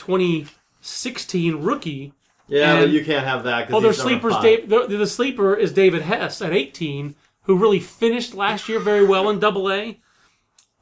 [0.86, 2.12] 2016 rookie.
[2.48, 3.70] Yeah, but you can't have that.
[3.70, 4.36] Well, their sleepers.
[4.40, 9.04] Dave, the, the sleeper is David Hess at 18, who really finished last year very
[9.04, 9.98] well in Double A.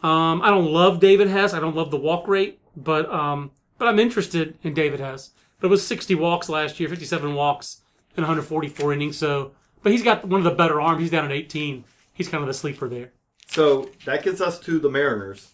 [0.02, 1.54] Um, I don't love David Hess.
[1.54, 5.30] I don't love the walk rate, but um, but I'm interested in David Hess.
[5.58, 7.80] But it was 60 walks last year, 57 walks,
[8.14, 9.16] and 144 innings.
[9.16, 9.52] So,
[9.82, 11.00] but he's got one of the better arms.
[11.00, 11.84] He's down at 18.
[12.12, 13.12] He's kind of the sleeper there.
[13.46, 15.52] So that gets us to the Mariners,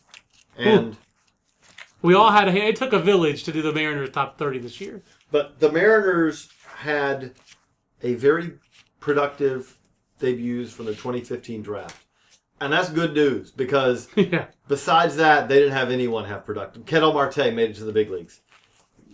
[0.57, 0.97] and
[2.03, 4.81] We all had a, it took a village to do the Mariners top 30 this
[4.81, 5.03] year.
[5.31, 6.49] but the Mariners
[6.79, 7.33] had
[8.03, 8.53] a very
[9.01, 9.79] productive
[10.19, 12.05] debuts from the 2015 draft,
[12.61, 14.47] and that's good news because yeah.
[14.69, 16.87] besides that, they didn't have anyone have productive.
[16.87, 18.41] Ketel Marte made it to the big leagues.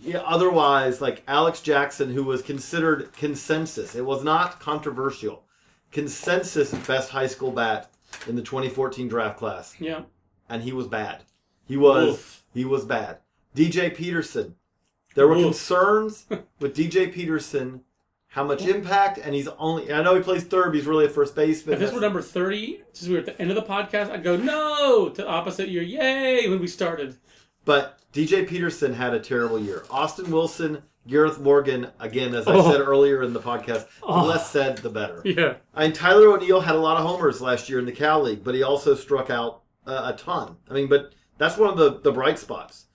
[0.02, 5.44] Yeah, otherwise, like Alex Jackson, who was considered consensus, it was not controversial.
[5.90, 7.90] Consensus best high school bat
[8.28, 10.02] in the 2014 draft class, Yeah.
[10.48, 11.22] and he was bad.
[11.66, 12.44] He was Oof.
[12.54, 13.18] he was bad.
[13.54, 14.54] DJ Peterson.
[15.14, 15.44] There were Oof.
[15.44, 16.26] concerns
[16.60, 17.82] with DJ Peterson,
[18.28, 19.92] how much impact, and he's only.
[19.92, 21.74] I know he plays third, but he's really a first baseman.
[21.74, 24.22] If this were number 30, since we were at the end of the podcast, I'd
[24.22, 25.82] go, no, to opposite year.
[25.82, 27.16] Yay, when we started.
[27.64, 29.84] But DJ Peterson had a terrible year.
[29.90, 32.70] Austin Wilson, Gareth Morgan, again, as I Oh.
[32.70, 35.22] said earlier in the podcast, the less said, the better.
[35.24, 35.54] Yeah.
[35.76, 38.54] Mean, Tyler O'Neill had a lot of homers last year in the Cal League, but
[38.54, 40.56] he also struck out uh, a ton.
[40.70, 42.86] I mean, but that's one of the, the bright spots.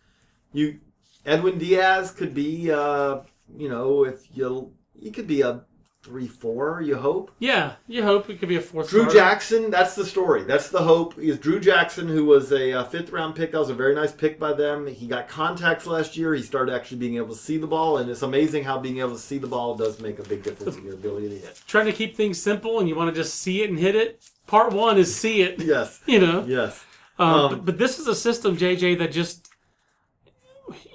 [0.54, 0.80] You
[1.26, 3.20] Edwin Diaz could be, uh,
[3.56, 5.62] you know, if you he could be a
[6.04, 6.82] three, four.
[6.82, 7.32] You hope.
[7.39, 8.89] Yeah, you hope it could be a fourth.
[8.89, 9.18] Drew starter.
[9.18, 10.44] Jackson, that's the story.
[10.44, 11.18] That's the hope.
[11.18, 13.52] Is Drew Jackson, who was a uh, fifth round pick.
[13.52, 14.88] That was a very nice pick by them.
[14.88, 16.34] He got contacts last year.
[16.34, 19.14] He started actually being able to see the ball, and it's amazing how being able
[19.14, 21.62] to see the ball does make a big difference in your ability to hit.
[21.68, 24.24] Trying to keep things simple, and you want to just see it and hit it.
[24.48, 25.60] Part one is see it.
[25.60, 26.00] Yes.
[26.08, 26.44] You know.
[26.46, 26.84] Yes.
[27.22, 29.49] Um, Um, but, but this is a system, JJ, that just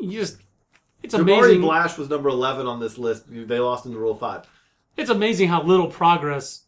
[0.00, 0.38] you just
[1.02, 1.60] it's Jabari amazing.
[1.60, 3.24] Blash was number 11 on this list.
[3.28, 4.44] They lost in the Rule 5.
[4.96, 6.64] It's amazing how little progress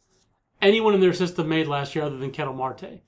[0.62, 3.00] anyone in their system made last year, other than Ketel Marte.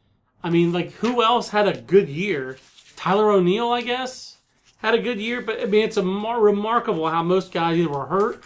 [0.42, 2.58] I mean, like who else had a good year?
[2.96, 4.38] Tyler O'Neill, I guess,
[4.78, 5.42] had a good year.
[5.42, 8.44] But I mean, it's a mar- remarkable how most guys either were hurt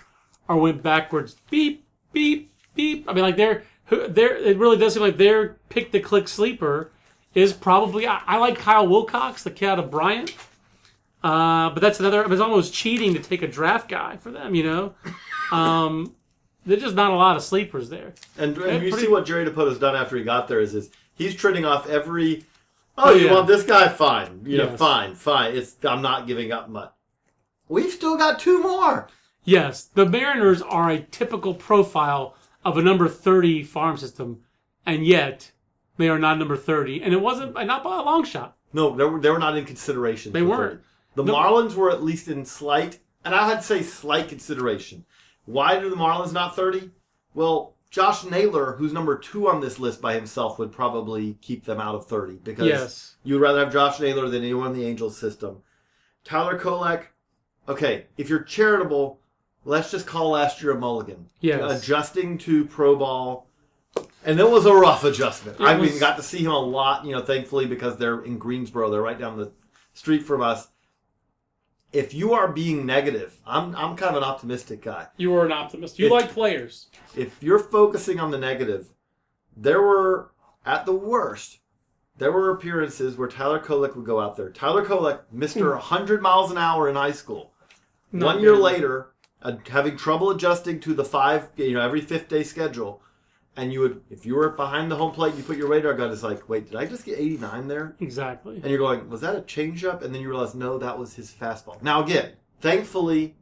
[0.48, 1.36] or went backwards.
[1.48, 3.08] Beep, beep, beep.
[3.08, 4.36] I mean, like they're who they're.
[4.36, 6.90] It really does seem like they're pick the click sleeper
[7.34, 8.06] is probably.
[8.06, 10.34] I, I like Kyle Wilcox, the kid out of Bryant.
[11.22, 12.24] Uh, but that's another.
[12.30, 14.54] It's almost cheating to take a draft guy for them.
[14.54, 14.94] You know,
[15.52, 16.14] um,
[16.66, 18.12] there's just not a lot of sleepers there.
[18.38, 20.74] And, Yeah, and you pretty- see what Jerry Dipoto's done after he got there is,
[20.74, 22.44] is he's trading off every.
[22.96, 23.32] Oh, you Yeah.
[23.34, 23.88] want this guy?
[23.88, 24.42] Fine.
[24.44, 25.56] You know, fine, fine.
[25.56, 26.92] It's I'm not giving up much.
[27.68, 29.08] We've still got two more.
[29.44, 34.42] Yes, the Mariners are a typical profile of a number 30 farm system,
[34.86, 35.50] and yet
[35.96, 37.02] they are not number 30.
[37.02, 38.56] And it wasn't not by a long shot.
[38.72, 40.32] No, they were, they were not in consideration.
[40.32, 40.80] They weren't.
[40.80, 40.82] 30.
[41.16, 41.34] The No.
[41.34, 45.04] Marlins were at least in slight, and I had to say slight consideration.
[45.46, 46.90] Why do the Marlins not 30?
[47.34, 51.80] Well, Josh Naylor, who's number two on this list by himself, would probably keep them
[51.80, 53.16] out of 30 because Yes.
[53.22, 55.58] you would rather have Josh Naylor than anyone in the Angels system.
[56.24, 57.04] Tyler Kolek,
[57.68, 59.20] okay, if you're charitable,
[59.64, 61.26] let's just call last year a mulligan.
[61.40, 61.82] Yes.
[61.84, 63.46] Adjusting to pro ball.
[64.24, 65.60] And it was a rough adjustment.
[65.60, 68.22] It I was- mean, got to see him a lot, you know, thankfully, because they're
[68.22, 68.90] in Greensboro.
[68.90, 69.52] They're right down the
[69.92, 70.68] street from us.
[71.92, 75.06] If you are being negative, I'm, I'm kind of an optimistic guy.
[75.16, 75.98] You were an optimist.
[75.98, 76.88] You If- like players.
[77.14, 78.88] If you're focusing on the negative,
[79.56, 80.32] there were,
[80.66, 81.58] at the worst,
[82.16, 84.50] there were appearances where Tyler Kolek would go out there.
[84.50, 85.70] Tyler Kolek, Mr.
[85.72, 87.52] 100 miles an hour in high school.
[88.10, 88.62] Not One year good.
[88.62, 89.08] later,
[89.42, 93.02] uh, having trouble adjusting to the five, you know, every fifth day schedule,
[93.56, 96.10] and you would, if you were behind the home plate, you put your radar gun.
[96.10, 97.96] It's like, wait, did I just get 89 there?
[98.00, 98.56] Exactly.
[98.56, 100.02] And you're going, was that a changeup?
[100.02, 101.80] And then you realize, no, that was his fastball.
[101.82, 103.36] Now again, thankfully,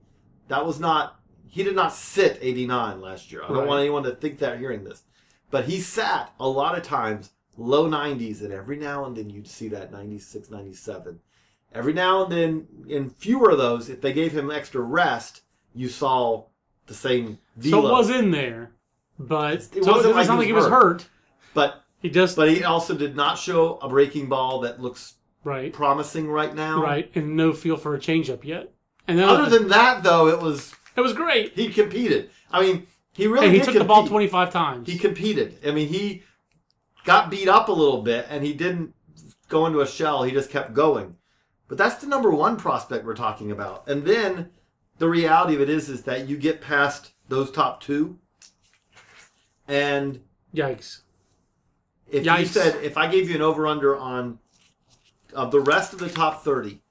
[0.48, 1.18] that was not.
[1.48, 3.42] He did not sit 89 last year.
[3.44, 3.66] I don't Right.
[3.68, 5.02] want anyone to think that hearing this,
[5.50, 9.46] but he sat a lot of times low 90s, and every now and then you'd
[9.46, 11.20] see that 96, 97.
[11.74, 15.42] Every now and then, in fewer of those, if they gave him extra rest,
[15.74, 16.44] you saw
[16.86, 17.82] the same velo.
[17.82, 18.71] So it was in there,
[19.28, 21.06] but It so wasn't it doesn't like he like he was hurt.
[21.54, 25.14] but He just but he also did not show a breaking ball that looks
[25.44, 26.82] right, promising right now.
[26.82, 28.72] right, and no feel for a changeup yet.
[29.08, 31.52] And then Other than that, though, it was it was great.
[31.54, 32.30] he competed.
[32.50, 34.88] I mean, he really And he took the ball 25 times.
[34.88, 35.58] He competed.
[35.66, 36.22] I mean, he
[37.04, 38.94] got beat up a little bit, and he didn't
[39.48, 40.22] go into a shell.
[40.22, 41.16] He just kept going.
[41.68, 43.88] But that's the number one prospect we're talking about.
[43.88, 44.50] And then
[44.98, 48.18] the reality of it is, is that you get past those top two,
[49.72, 50.20] and
[50.54, 51.00] Yikes.
[52.10, 54.38] if you said if I gave you an over under on
[55.32, 56.82] of the rest of the top thirty,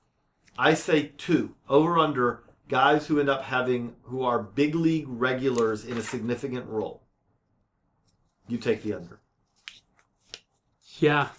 [0.58, 5.86] I say two over under guys who end up having who are big league regulars
[5.86, 7.04] in a significant role.
[8.48, 9.20] You take the under.
[11.00, 11.30] Yeah,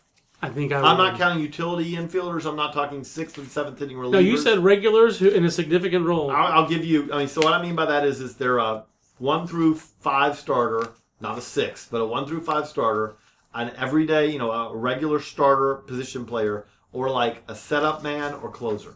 [0.41, 0.81] I think I.
[0.81, 2.47] I'm not counting utility infielders.
[2.49, 4.13] I'm not talking sixth and seventh inning relievers.
[4.13, 6.31] No, you said regulars who in a significant role.
[6.31, 7.13] I'll, I'll give you.
[7.13, 8.85] I mean, so what I mean by that is, is they're a
[9.19, 10.93] one through five starter,
[11.23, 13.15] not a six, but a one through five starter,
[13.55, 18.51] an everyday, you know, a regular starter position player, or like a setup man or
[18.51, 18.95] closer.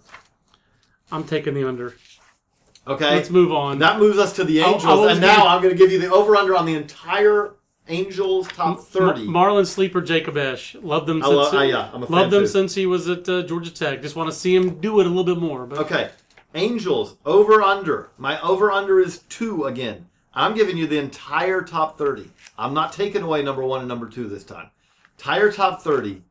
[1.11, 1.95] I'm taking the under.
[2.89, 3.79] Okay, Let's move on.
[3.81, 6.37] That moves us to the Angels, and now I'm going to give you the over
[6.37, 7.55] under on the entire
[7.89, 9.25] Angels top thirty.
[9.25, 10.75] Mar- Marlon sleeper Jacob Esch.
[10.77, 12.47] Love them I since love- uh, yeah, fan them too.
[12.47, 14.03] since he was at uh, Georgia Tech.
[14.03, 15.67] Just want to see him do it a little bit more.
[15.67, 16.11] But Okay,
[16.55, 18.11] Angels over under.
[18.19, 20.07] My over under is two again.
[20.37, 22.31] I'm giving you the entire top 30.
[22.59, 24.69] I'm not taking away number one and number two this time.
[25.19, 26.23] Entire top 30.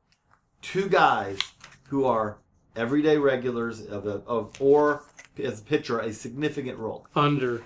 [0.62, 1.40] Two guys
[1.88, 2.38] who are
[2.76, 5.02] everyday regulars of, a, of or
[5.44, 7.08] as a pitcher a significant role.
[7.16, 7.64] under,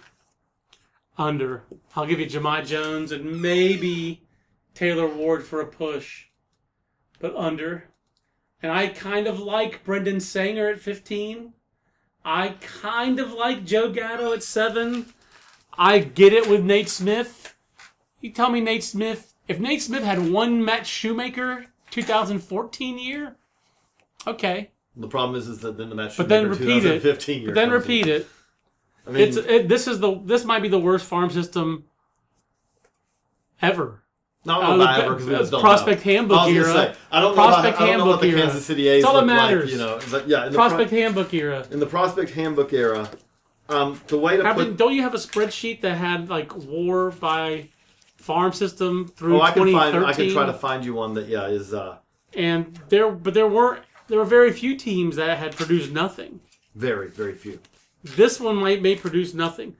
[1.17, 1.63] under.
[1.95, 4.23] I'll give you Jahmai Jones and maybe
[4.73, 6.27] Taylor Ward for a push,
[7.19, 7.83] but under.
[8.63, 11.53] And I kind of like Brendon Sanger at 15.
[12.23, 15.05] I kind of like Joe Gatto at seven.
[15.81, 17.55] I get it with Nate Smith.
[18.19, 19.33] You tell me Nate Smith.
[19.47, 23.35] If Nate Smith had one Matt Shoemaker 2014 year,
[24.27, 24.71] okay.
[24.97, 26.17] The problem is, is that then the match.
[26.17, 27.01] But then repeat it.
[27.01, 27.81] 2015 year But then comes in.
[27.81, 28.27] repeat it.
[29.07, 31.85] I mean, It's it, this is the this might be the worst farm system
[33.61, 34.03] ever.
[34.45, 36.11] Not Uh, uh, the- ever because we Prospect know.
[36.13, 36.65] Handbook I era.
[36.65, 37.41] Say, I don't know.
[37.43, 38.41] Prospect about, I don't know the Handbook era.
[38.41, 39.63] Kansas City A's That's all that matters.
[39.63, 39.71] like.
[39.71, 40.45] You know, It's yeah.
[40.45, 41.65] In the pro- Prospect Handbook era.
[41.71, 43.09] in the prospect handbook era,
[43.69, 47.69] um, the way to put don't you have a spreadsheet that had like WAR by
[48.17, 50.01] farm system through oh, I can 2013?
[50.01, 50.05] find.
[50.05, 51.97] I can try to find you one that yeah is uh,
[52.33, 53.83] and there, but there weren't.
[54.07, 56.39] There were very few teams that had produced nothing.
[56.75, 57.59] very very few.
[58.03, 59.75] This one might may produce nothing.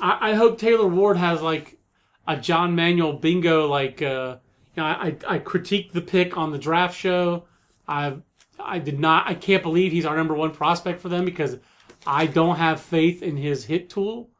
[0.00, 1.78] I, I hope Taylor Ward has like
[2.26, 3.68] a John Manuel bingo.
[3.68, 4.38] Like uh,
[4.74, 7.44] you know, I, I critiqued the pick on the draft show.
[7.86, 8.16] I
[8.58, 9.28] I did not.
[9.28, 11.58] I can't believe he's our number one prospect for them because
[12.06, 14.30] I don't have faith in his hit tool.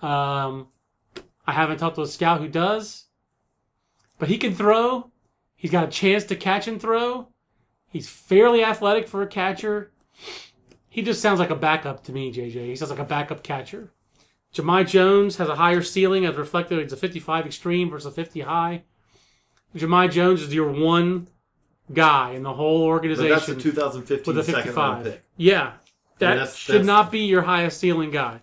[0.00, 0.68] Um,
[1.46, 3.06] I haven't talked to a scout who does,
[4.18, 5.10] but he can throw.
[5.54, 7.28] He's got a chance to catch and throw.
[7.88, 9.92] He's fairly athletic for a catcher.
[10.88, 12.66] He just sounds like a backup to me, JJ.
[12.66, 13.92] He sounds like a backup catcher.
[14.54, 16.78] Jahmai Jones has a higher ceiling as reflected.
[16.78, 18.84] It's a 55 extreme versus a 50 high.
[19.74, 21.28] Jahmai Jones is your one
[21.92, 25.22] guy in the whole But organization that's the 2015 with a second round pick.
[25.36, 25.72] Yeah,
[26.18, 28.40] that that's- should that's- not be your highest ceiling guy.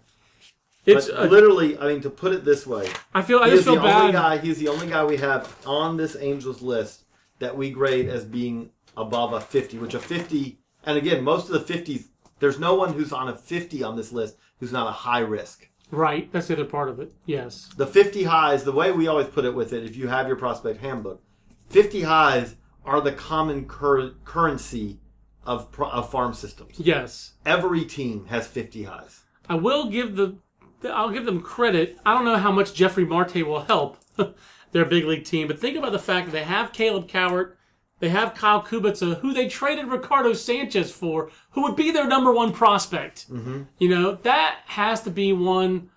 [0.86, 3.64] It's But a, literally, I mean, to put it this way, I feel I just
[3.64, 4.12] feel only bad.
[4.14, 4.38] guy.
[4.38, 7.06] He's the only guy we have on this Angels list
[7.40, 9.78] that we grade as being above a 50.
[9.80, 12.10] Which a 50, and again, most of the 50s,
[12.40, 15.70] there's no one who's on a 50 on this list who's not a high risk.
[15.90, 17.14] Right, that's the other part of it.
[17.26, 20.28] Yes, The 50 highs, the way we always put it with it, if you have
[20.28, 21.22] your prospect handbook,
[21.70, 25.00] 50 highs are the common cur- currency
[25.46, 26.80] of, pro- of farm systems.
[26.80, 27.34] yes.
[27.46, 29.22] Every team has 50 highs.
[29.50, 30.38] I will give the,
[30.86, 31.98] I'll give them credit.
[32.06, 33.98] I don't know how much Jefry Marte will help
[34.72, 37.54] their big league team, but think about the fact that they have Caleb Cowart,
[38.00, 42.32] they have Kyle Kubitza, who they traded Ricardo Sanchez for, who would be their number
[42.34, 43.32] one prospect.
[43.32, 43.64] Mm-hmm.
[43.80, 45.90] You know that has to be one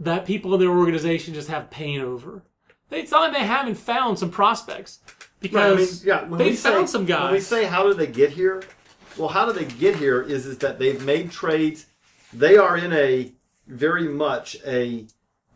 [0.00, 2.42] that people in their organization just have pain over.
[2.90, 5.00] It's not like they haven't found some prospects
[5.50, 8.62] because when they we found say, some When we say how did they get here?
[9.16, 11.86] Well, how did they get here is is that they've made trades.
[12.32, 13.32] They are in a
[13.66, 15.06] very much a.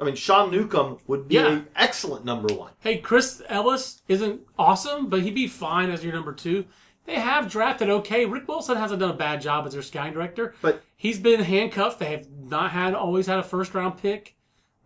[0.00, 1.48] I mean, Sean Newcomb would be Yeah.
[1.48, 2.70] an excellent number one.
[2.78, 6.66] Hey, Chris Ellis isn't awesome, but he'd be fine as your number two.
[7.04, 8.24] They have drafted okay.
[8.24, 11.98] Rick Wilson hasn't done a bad job as their scouting director, But he's been handcuffed.
[11.98, 14.36] They have not had always had a first round pick,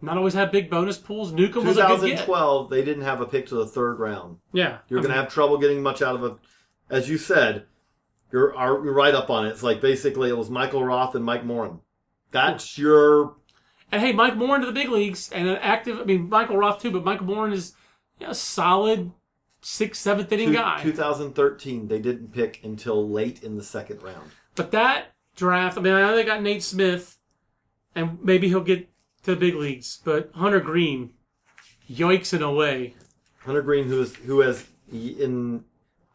[0.03, 1.33] not always have big bonus pools.
[1.33, 2.01] Newcomb was a good get.
[2.27, 4.39] 2012, they didn't have a pick to the third round.
[4.53, 6.37] Yeah, You're I going to mean, have trouble getting much out of a.
[6.91, 7.65] As you said,
[8.33, 9.51] you're, are, you're right up on it.
[9.51, 11.81] It's like basically it was Michael Roth and Mike Morin.
[12.33, 13.35] That's your
[13.93, 16.01] And hey, Mike Morin into the big leagues and an active.
[16.01, 17.75] I mean, Michael Roth too, but Michael Morin is
[18.19, 19.13] you know, a solid
[19.61, 20.83] sixth, seventh inning two- guy.
[20.83, 21.89] 2013.
[21.89, 24.31] They didn't pick until late in the second round.
[24.55, 27.19] But that draft, I mean, I know they got Nate Smith,
[27.95, 28.89] and maybe he'll get
[29.23, 30.01] to the big leagues.
[30.05, 31.11] But Hunter Green,
[31.91, 32.95] yoicks in a way.
[33.41, 35.65] Hunter Green, who is who has in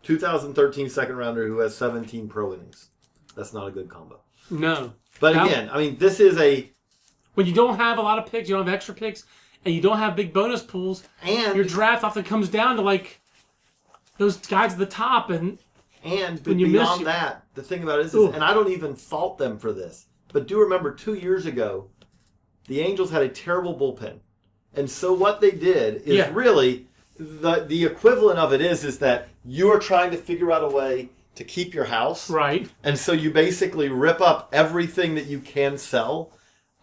[0.03, 2.89] 2013 second rounder, who has 17 pro innings.
[3.35, 4.21] That's not a good combo.
[4.49, 4.93] No.
[5.19, 6.71] But That- again, I mean, this is a
[7.33, 9.23] When you don't have a lot of picks, you don't have extra picks,
[9.65, 13.19] and you don't have big bonus pools, and your draft often comes down to like
[14.17, 15.59] those guys at the top, and
[16.03, 18.53] and when you miss beyond you- that, the thing about it is, is, and I
[18.53, 21.89] don't even fault them for this, but do remember two years ago,
[22.67, 24.19] the Angels had a terrible bullpen,
[24.75, 26.29] and so what they did is Yeah.
[26.33, 26.85] really
[27.19, 30.67] the the equivalent of it is is that you are trying to figure out a
[30.67, 35.39] way to keep your house right, and so you basically rip up everything that you
[35.39, 36.31] can sell.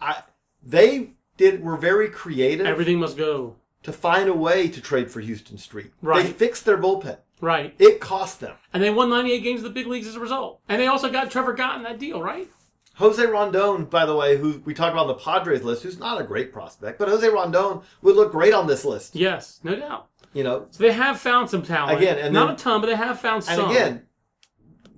[0.01, 0.23] I
[0.63, 3.57] they did were very creative everything must go.
[3.83, 5.93] to find a way to trade for Huston Street.
[6.03, 6.25] Right.
[6.27, 7.19] They fixed their bullpen.
[7.41, 7.75] Right.
[7.79, 8.55] It cost them.
[8.73, 10.61] And they won 98 games of the big leagues as a result.
[10.69, 12.49] And they also got Trevor Gott in that deal, right?
[12.95, 16.21] Jose Rondon, by the way, who we talked about on the Padres list, who's not
[16.21, 19.17] a great prospect, but Jose Rondon would look great on this list.
[19.17, 20.09] Yes, no doubt.
[20.33, 21.99] You know, So they have found some talent.
[21.99, 23.61] Again, and not then- a ton, but they have found some.
[23.61, 24.03] and again,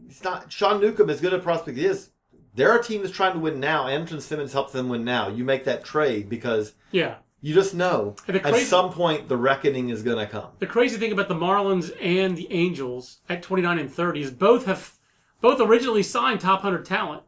[0.08, 2.10] it's not Sean Newcomb as good a prospect as he is.
[2.54, 3.84] There are teams trying to win now.
[3.84, 5.28] Andrelton Simmons helps them win now.
[5.28, 7.16] You make that trade because yeah.
[7.42, 10.48] you just know the at some point the reckoning is going to come.
[10.58, 14.64] The crazy thing about the Marlins and the Angels at 29 and 30 is both
[14.64, 14.96] have
[15.42, 17.24] both originally signed top 100 talent.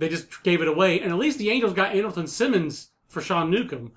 [0.00, 3.50] They just gave it away, and at least the Angels got Andrelton Simmons for Sean
[3.50, 3.92] Newcomb.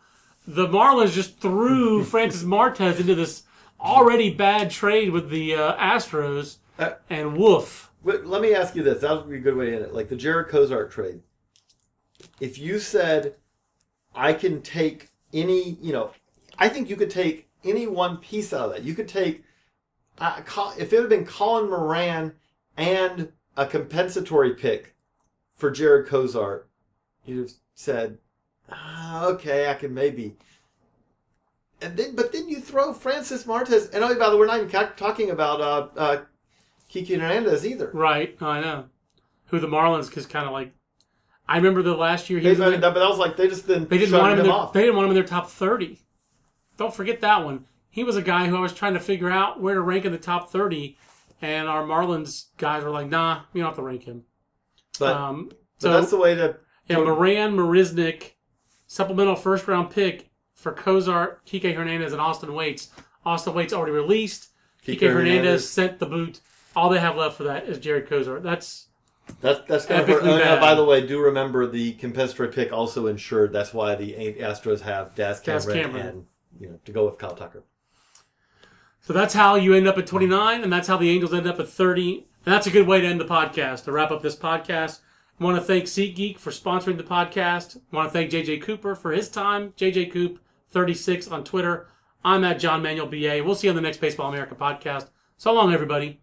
[0.45, 3.43] The Marlins just threw Francis Martes into this
[3.79, 7.89] already bad trade with the uh, Astros, Uh, and woof.
[8.03, 9.01] Let me ask you this.
[9.01, 9.93] That would be a good way to end it.
[9.93, 11.21] Like the Jarred Cosart trade.
[12.41, 13.35] If you said,
[14.13, 16.11] I can take any, you know,
[16.57, 18.83] I think you could take any one piece out of that.
[18.83, 19.43] You could take,
[20.17, 20.41] uh,
[20.77, 22.33] if it had been Colin Moran
[22.75, 24.92] and a compensatory pick
[25.63, 26.63] for Jarred Cosart,
[27.23, 28.17] you'd have said,
[28.69, 30.35] ah, okay, I can maybe.
[31.81, 33.87] and then but then you throw Francis Martes.
[33.91, 36.21] And oh, by the way, we're not even talking about uh, uh,
[36.89, 37.89] Kiki Hernandez either.
[37.93, 38.89] Right, I know.
[39.45, 40.73] Who the Marlins because kind of like,
[41.47, 42.59] I remember the last year he They, was.
[42.81, 43.89] but that was like they just didn't.
[43.89, 44.39] They didn't want him.
[44.39, 44.73] In him their, off.
[44.73, 46.01] they didn't want him in their top thirty.
[46.75, 47.63] Don't forget that one.
[47.89, 50.11] He was a guy who I was trying to figure out where to rank in
[50.11, 50.97] the top thirty,
[51.41, 54.25] and our Marlins guys were like, "Nah, we don't have to rank him."
[54.99, 56.57] But, um, but so that's the way to.
[56.87, 58.33] yeah, Moran Marisnick,
[58.87, 62.89] supplemental first round pick for Cosart, Kike Hernandez, and Austin Wates.
[63.25, 64.49] Austin Wates already released.
[64.85, 65.69] Kike, Kike Hernandez, Hernandez.
[65.69, 66.39] sent the boot.
[66.75, 68.43] All they have left for that is Jarred Cosart.
[68.43, 68.87] That's
[69.41, 70.59] That's that's going to hurt.
[70.59, 73.53] By the way, do remember the compensatory pick also insured.
[73.53, 76.07] That's why the Astros have Daz Daz Cameron, Cameron.
[76.07, 76.25] and
[76.59, 77.63] you know to go with Kyle Tucker.
[79.01, 81.59] So that's how you end up at 29, and that's how the Angels end up
[81.59, 82.25] at 30.
[82.45, 84.99] And that's a good way to end the podcast, to wrap up this podcast.
[85.39, 87.77] I want to thank SeatGeek for sponsoring the podcast.
[87.77, 89.73] I want to thank JJ Cooper for his time.
[89.77, 90.39] JJ Coop,
[90.69, 91.87] 36 on Twitter.
[92.23, 93.41] I'm at John Manuel BA.
[93.43, 95.09] We'll see you on the next Baseball America podcast.
[95.37, 96.22] So long, everybody.